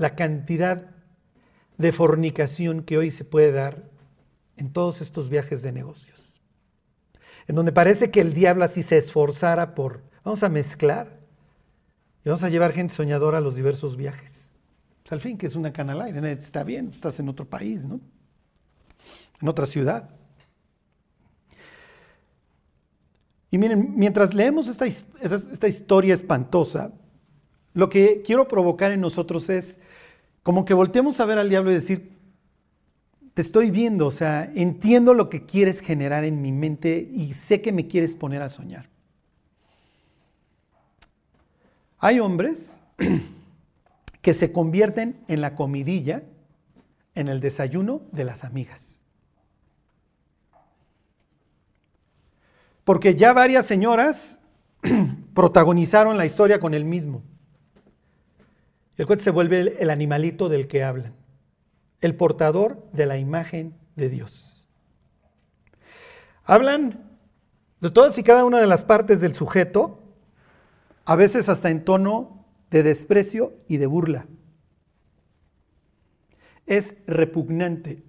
[0.00, 0.86] la cantidad
[1.76, 3.84] de fornicación que hoy se puede dar
[4.56, 6.18] en todos estos viajes de negocios.
[7.46, 11.20] En donde parece que el diablo así se esforzara por, vamos a mezclar
[12.24, 14.32] y vamos a llevar gente soñadora a los diversos viajes.
[15.02, 18.00] Pues al fin que es una canal aire, está bien, estás en otro país, ¿no?
[19.42, 20.08] En otra ciudad.
[23.50, 26.90] Y miren, mientras leemos esta, esta historia espantosa,
[27.74, 29.78] lo que quiero provocar en nosotros es
[30.42, 32.18] como que volteemos a ver al diablo y decir,
[33.34, 37.60] te estoy viendo, o sea, entiendo lo que quieres generar en mi mente y sé
[37.60, 38.88] que me quieres poner a soñar.
[41.98, 42.78] Hay hombres
[44.22, 46.22] que se convierten en la comidilla,
[47.14, 48.98] en el desayuno de las amigas.
[52.84, 54.38] Porque ya varias señoras
[55.34, 57.22] protagonizaron la historia con el mismo.
[59.00, 61.14] El cuate se vuelve el animalito del que hablan,
[62.02, 64.68] el portador de la imagen de Dios.
[66.44, 67.10] Hablan
[67.80, 70.02] de todas y cada una de las partes del sujeto,
[71.06, 74.26] a veces hasta en tono de desprecio y de burla.
[76.66, 78.02] Es repugnante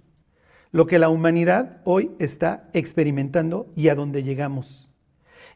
[0.72, 4.90] lo que la humanidad hoy está experimentando y a dónde llegamos.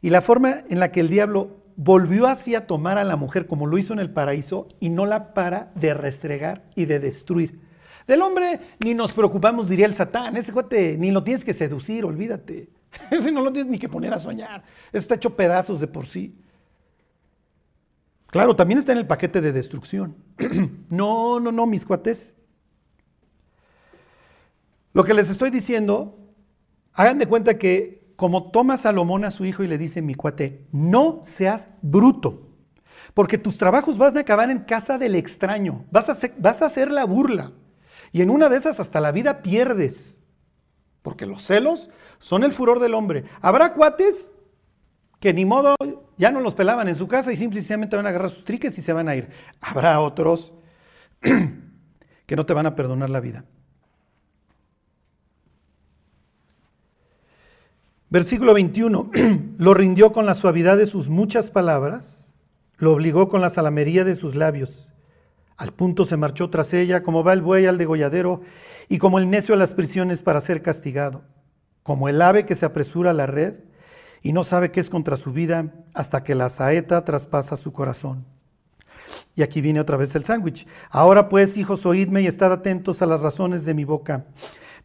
[0.01, 3.47] Y la forma en la que el diablo volvió así a tomar a la mujer
[3.47, 7.61] como lo hizo en el paraíso y no la para de restregar y de destruir.
[8.07, 10.37] Del hombre ni nos preocupamos, diría el Satán.
[10.37, 12.71] Ese cuate ni lo tienes que seducir, olvídate.
[13.11, 14.65] Ese no lo tienes ni que poner a soñar.
[14.93, 16.35] Está hecho pedazos de por sí.
[18.29, 20.17] Claro, también está en el paquete de destrucción.
[20.89, 22.35] no, no, no, mis cuates.
[24.93, 26.19] Lo que les estoy diciendo,
[26.95, 30.67] hagan de cuenta que como toma Salomón a su hijo y le dice, mi cuate,
[30.73, 32.49] no seas bruto,
[33.15, 36.67] porque tus trabajos van a acabar en casa del extraño, vas a, hacer, vas a
[36.67, 37.53] hacer la burla,
[38.13, 40.19] y en una de esas hasta la vida pierdes,
[41.03, 43.25] porque los celos son el furor del hombre.
[43.41, 44.33] Habrá cuates
[45.21, 45.75] que ni modo
[46.17, 48.83] ya no los pelaban en su casa y simplemente van a agarrar sus triques y
[48.83, 49.29] se van a ir.
[49.61, 50.53] Habrá otros
[51.21, 53.45] que no te van a perdonar la vida.
[58.09, 59.11] Versículo 21,
[59.59, 62.33] lo rindió con la suavidad de sus muchas palabras,
[62.79, 64.89] lo obligó con la salamería de sus labios.
[65.57, 68.43] Al punto se marchó tras ella, como va el buey al degolladero,
[68.89, 71.23] y como el necio a las prisiones para ser castigado,
[71.83, 73.55] como el ave que se apresura a la red
[74.23, 78.25] y no sabe qué es contra su vida hasta que la saeta traspasa su corazón.
[79.35, 80.67] Y aquí viene otra vez el sándwich.
[80.91, 84.27] Ahora pues, hijos, oídme y estad atentos a las razones de mi boca.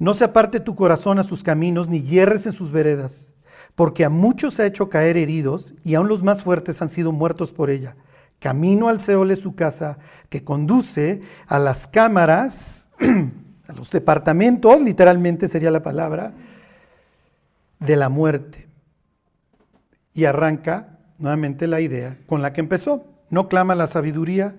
[0.01, 3.31] No se aparte tu corazón a sus caminos, ni hierres en sus veredas,
[3.75, 7.53] porque a muchos ha hecho caer heridos, y aun los más fuertes han sido muertos
[7.53, 7.95] por ella.
[8.39, 9.99] camino al Seol su casa,
[10.29, 12.89] que conduce a las cámaras,
[13.67, 16.33] a los departamentos, literalmente sería la palabra,
[17.77, 18.69] de la muerte.
[20.15, 23.05] Y arranca nuevamente la idea con la que empezó.
[23.29, 24.55] No clama la sabiduría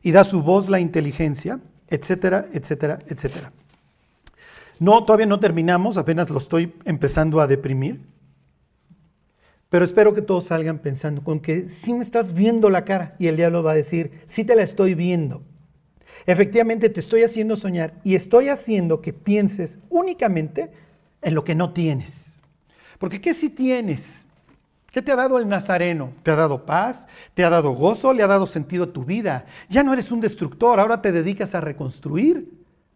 [0.00, 3.52] y da su voz la inteligencia, etcétera, etcétera, etcétera.
[4.78, 8.00] No, todavía no terminamos, apenas lo estoy empezando a deprimir.
[9.68, 13.26] Pero espero que todos salgan pensando con que si me estás viendo la cara y
[13.26, 15.42] el diablo va a decir, sí te la estoy viendo.
[16.26, 20.70] Efectivamente te estoy haciendo soñar y estoy haciendo que pienses únicamente
[21.22, 22.38] en lo que no tienes.
[22.98, 24.26] Porque ¿qué si tienes?
[24.92, 26.12] ¿Qué te ha dado el Nazareno?
[26.22, 27.08] ¿Te ha dado paz?
[27.34, 28.12] ¿Te ha dado gozo?
[28.12, 29.44] ¿Le ha dado sentido a tu vida?
[29.68, 32.48] Ya no eres un destructor, ahora te dedicas a reconstruir.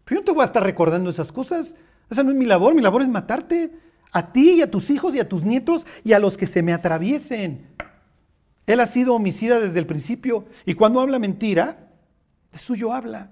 [0.09, 1.67] Pero yo no te voy a estar recordando esas cosas.
[2.09, 3.71] Esa no es mi labor, mi labor es matarte.
[4.11, 6.63] A ti y a tus hijos y a tus nietos y a los que se
[6.63, 7.67] me atraviesen.
[8.65, 11.91] Él ha sido homicida desde el principio y cuando habla mentira,
[12.51, 13.29] de suyo habla.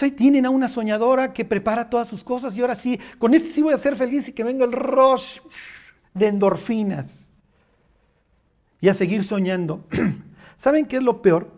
[0.00, 3.48] ahí tienen a una soñadora que prepara todas sus cosas y ahora sí, con este
[3.48, 5.38] sí voy a ser feliz y que venga el rush
[6.14, 7.32] de endorfinas.
[8.80, 9.84] Y a seguir soñando.
[10.56, 11.50] ¿Saben qué es lo peor?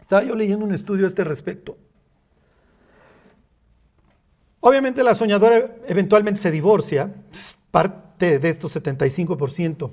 [0.00, 1.76] Estaba yo leyendo un estudio a este respecto.
[4.64, 7.12] Obviamente la soñadora eventualmente se divorcia,
[7.72, 9.90] parte de estos 75%.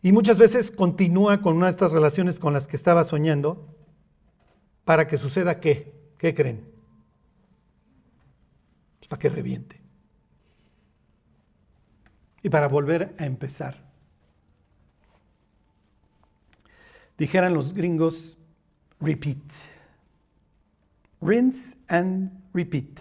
[0.00, 3.76] Y muchas veces continúa con una de estas relaciones con las que estaba soñando
[4.86, 5.92] para que suceda qué?
[6.16, 6.64] ¿Qué creen?
[9.00, 9.82] Pues para que reviente.
[12.42, 13.84] Y para volver a empezar.
[17.18, 18.38] Dijeran los gringos,
[18.98, 19.36] repeat.
[21.20, 23.00] Rinse and repeat.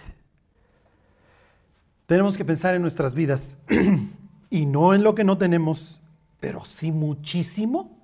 [2.05, 3.57] Tenemos que pensar en nuestras vidas
[4.49, 6.01] y no en lo que no tenemos,
[6.39, 7.97] pero sí muchísimo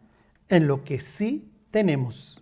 [0.49, 2.41] en lo que sí tenemos.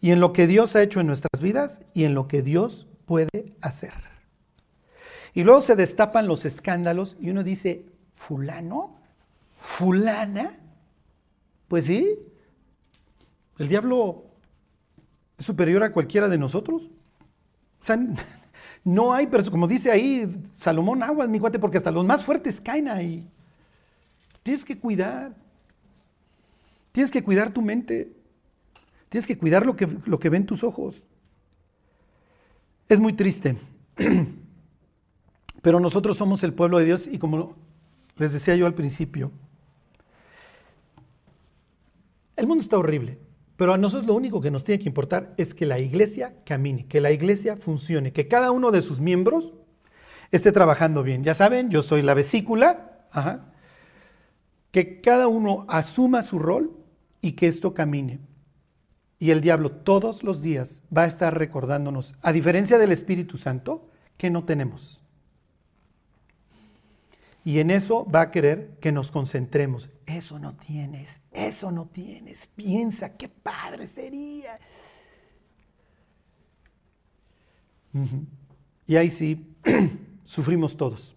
[0.00, 2.86] Y en lo que Dios ha hecho en nuestras vidas y en lo que Dios
[3.06, 3.94] puede hacer.
[5.34, 8.98] Y luego se destapan los escándalos y uno dice, fulano,
[9.58, 10.58] fulana,
[11.68, 12.18] pues sí,
[13.58, 14.24] el diablo
[15.38, 16.90] es superior a cualquiera de nosotros.
[17.80, 17.98] O sea,
[18.84, 22.60] no hay, pero como dice ahí Salomón Aguas, mi cuate, porque hasta los más fuertes
[22.60, 23.28] caen ahí.
[24.42, 25.34] Tienes que cuidar.
[26.92, 28.12] Tienes que cuidar tu mente.
[29.08, 31.02] Tienes que cuidar lo que, lo que ven tus ojos.
[32.88, 33.56] Es muy triste.
[35.62, 37.54] Pero nosotros somos el pueblo de Dios y como
[38.16, 39.30] les decía yo al principio,
[42.36, 43.18] el mundo está horrible.
[43.60, 46.86] Pero a nosotros lo único que nos tiene que importar es que la iglesia camine,
[46.86, 49.52] que la iglesia funcione, que cada uno de sus miembros
[50.30, 51.24] esté trabajando bien.
[51.24, 53.04] Ya saben, yo soy la vesícula,
[54.70, 56.74] que cada uno asuma su rol
[57.20, 58.20] y que esto camine.
[59.18, 63.90] Y el diablo todos los días va a estar recordándonos, a diferencia del Espíritu Santo,
[64.16, 65.02] que no tenemos.
[67.44, 69.90] Y en eso va a querer que nos concentremos.
[70.16, 72.48] Eso no tienes, eso no tienes.
[72.56, 74.58] Piensa, qué padre sería.
[78.86, 79.54] Y ahí sí,
[80.24, 81.14] sufrimos todos.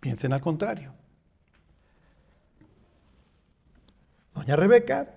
[0.00, 0.94] Piensen al contrario.
[4.34, 5.14] Doña Rebeca,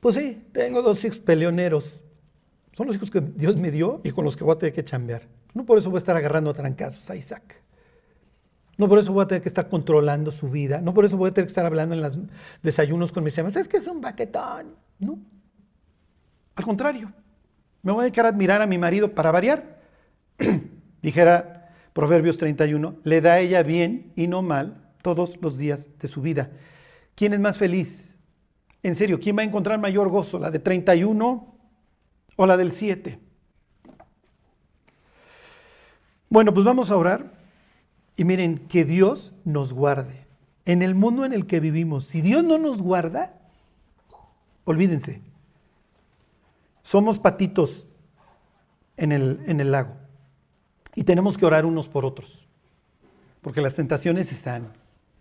[0.00, 2.02] pues sí, tengo dos hijos peleoneros.
[2.72, 4.84] Son los hijos que Dios me dio y con los que voy a tener que
[4.84, 5.22] chambear.
[5.54, 7.62] No por eso voy a estar agarrando a trancazos a Isaac.
[8.76, 10.80] No por eso voy a tener que estar controlando su vida.
[10.80, 12.18] No por eso voy a tener que estar hablando en los
[12.62, 13.56] desayunos con mis hermanos.
[13.56, 14.74] Es que es un baquetón.
[14.98, 15.18] No.
[16.54, 17.12] Al contrario.
[17.82, 19.80] Me voy a dedicar a admirar a mi marido para variar.
[21.02, 21.56] Dijera
[21.92, 26.20] Proverbios 31, le da a ella bien y no mal todos los días de su
[26.20, 26.50] vida.
[27.14, 28.14] ¿Quién es más feliz?
[28.82, 30.38] En serio, ¿quién va a encontrar mayor gozo?
[30.38, 31.54] ¿La de 31
[32.36, 33.18] o la del 7?
[36.28, 37.35] Bueno, pues vamos a orar.
[38.16, 40.26] Y miren, que Dios nos guarde.
[40.64, 43.38] En el mundo en el que vivimos, si Dios no nos guarda,
[44.64, 45.22] olvídense,
[46.82, 47.86] somos patitos
[48.96, 49.96] en el, en el lago.
[50.94, 52.48] Y tenemos que orar unos por otros.
[53.42, 54.72] Porque las tentaciones están,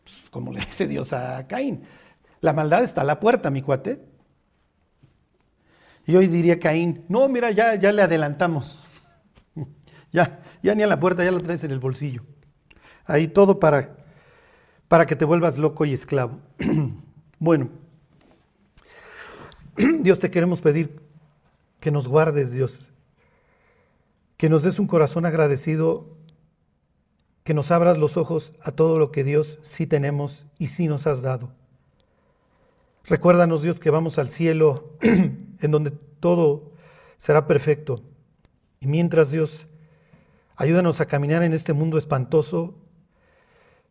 [0.03, 1.83] pues, como le dice Dios a Caín.
[2.41, 4.01] La maldad está a la puerta, mi cuate.
[6.07, 8.79] Y hoy diría Caín, no, mira, ya, ya le adelantamos.
[10.11, 12.23] ya, ya ni a la puerta, ya lo traes en el bolsillo.
[13.05, 13.95] Ahí todo para,
[14.87, 16.39] para que te vuelvas loco y esclavo.
[17.39, 17.69] bueno,
[19.99, 20.99] Dios te queremos pedir
[21.79, 22.79] que nos guardes, Dios,
[24.37, 26.07] que nos des un corazón agradecido,
[27.43, 31.05] que nos abras los ojos a todo lo que Dios sí tenemos y sí nos
[31.05, 31.51] has dado.
[33.03, 36.71] Recuérdanos, Dios, que vamos al cielo en donde todo
[37.17, 38.01] será perfecto.
[38.79, 39.67] Y mientras, Dios,
[40.55, 42.73] ayúdanos a caminar en este mundo espantoso,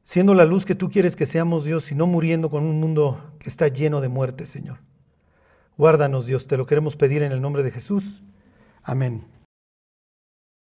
[0.05, 3.32] siendo la luz que tú quieres que seamos, Dios, y no muriendo con un mundo
[3.38, 4.78] que está lleno de muerte, Señor.
[5.76, 8.22] Guárdanos, Dios, te lo queremos pedir en el nombre de Jesús.
[8.82, 9.34] Amén.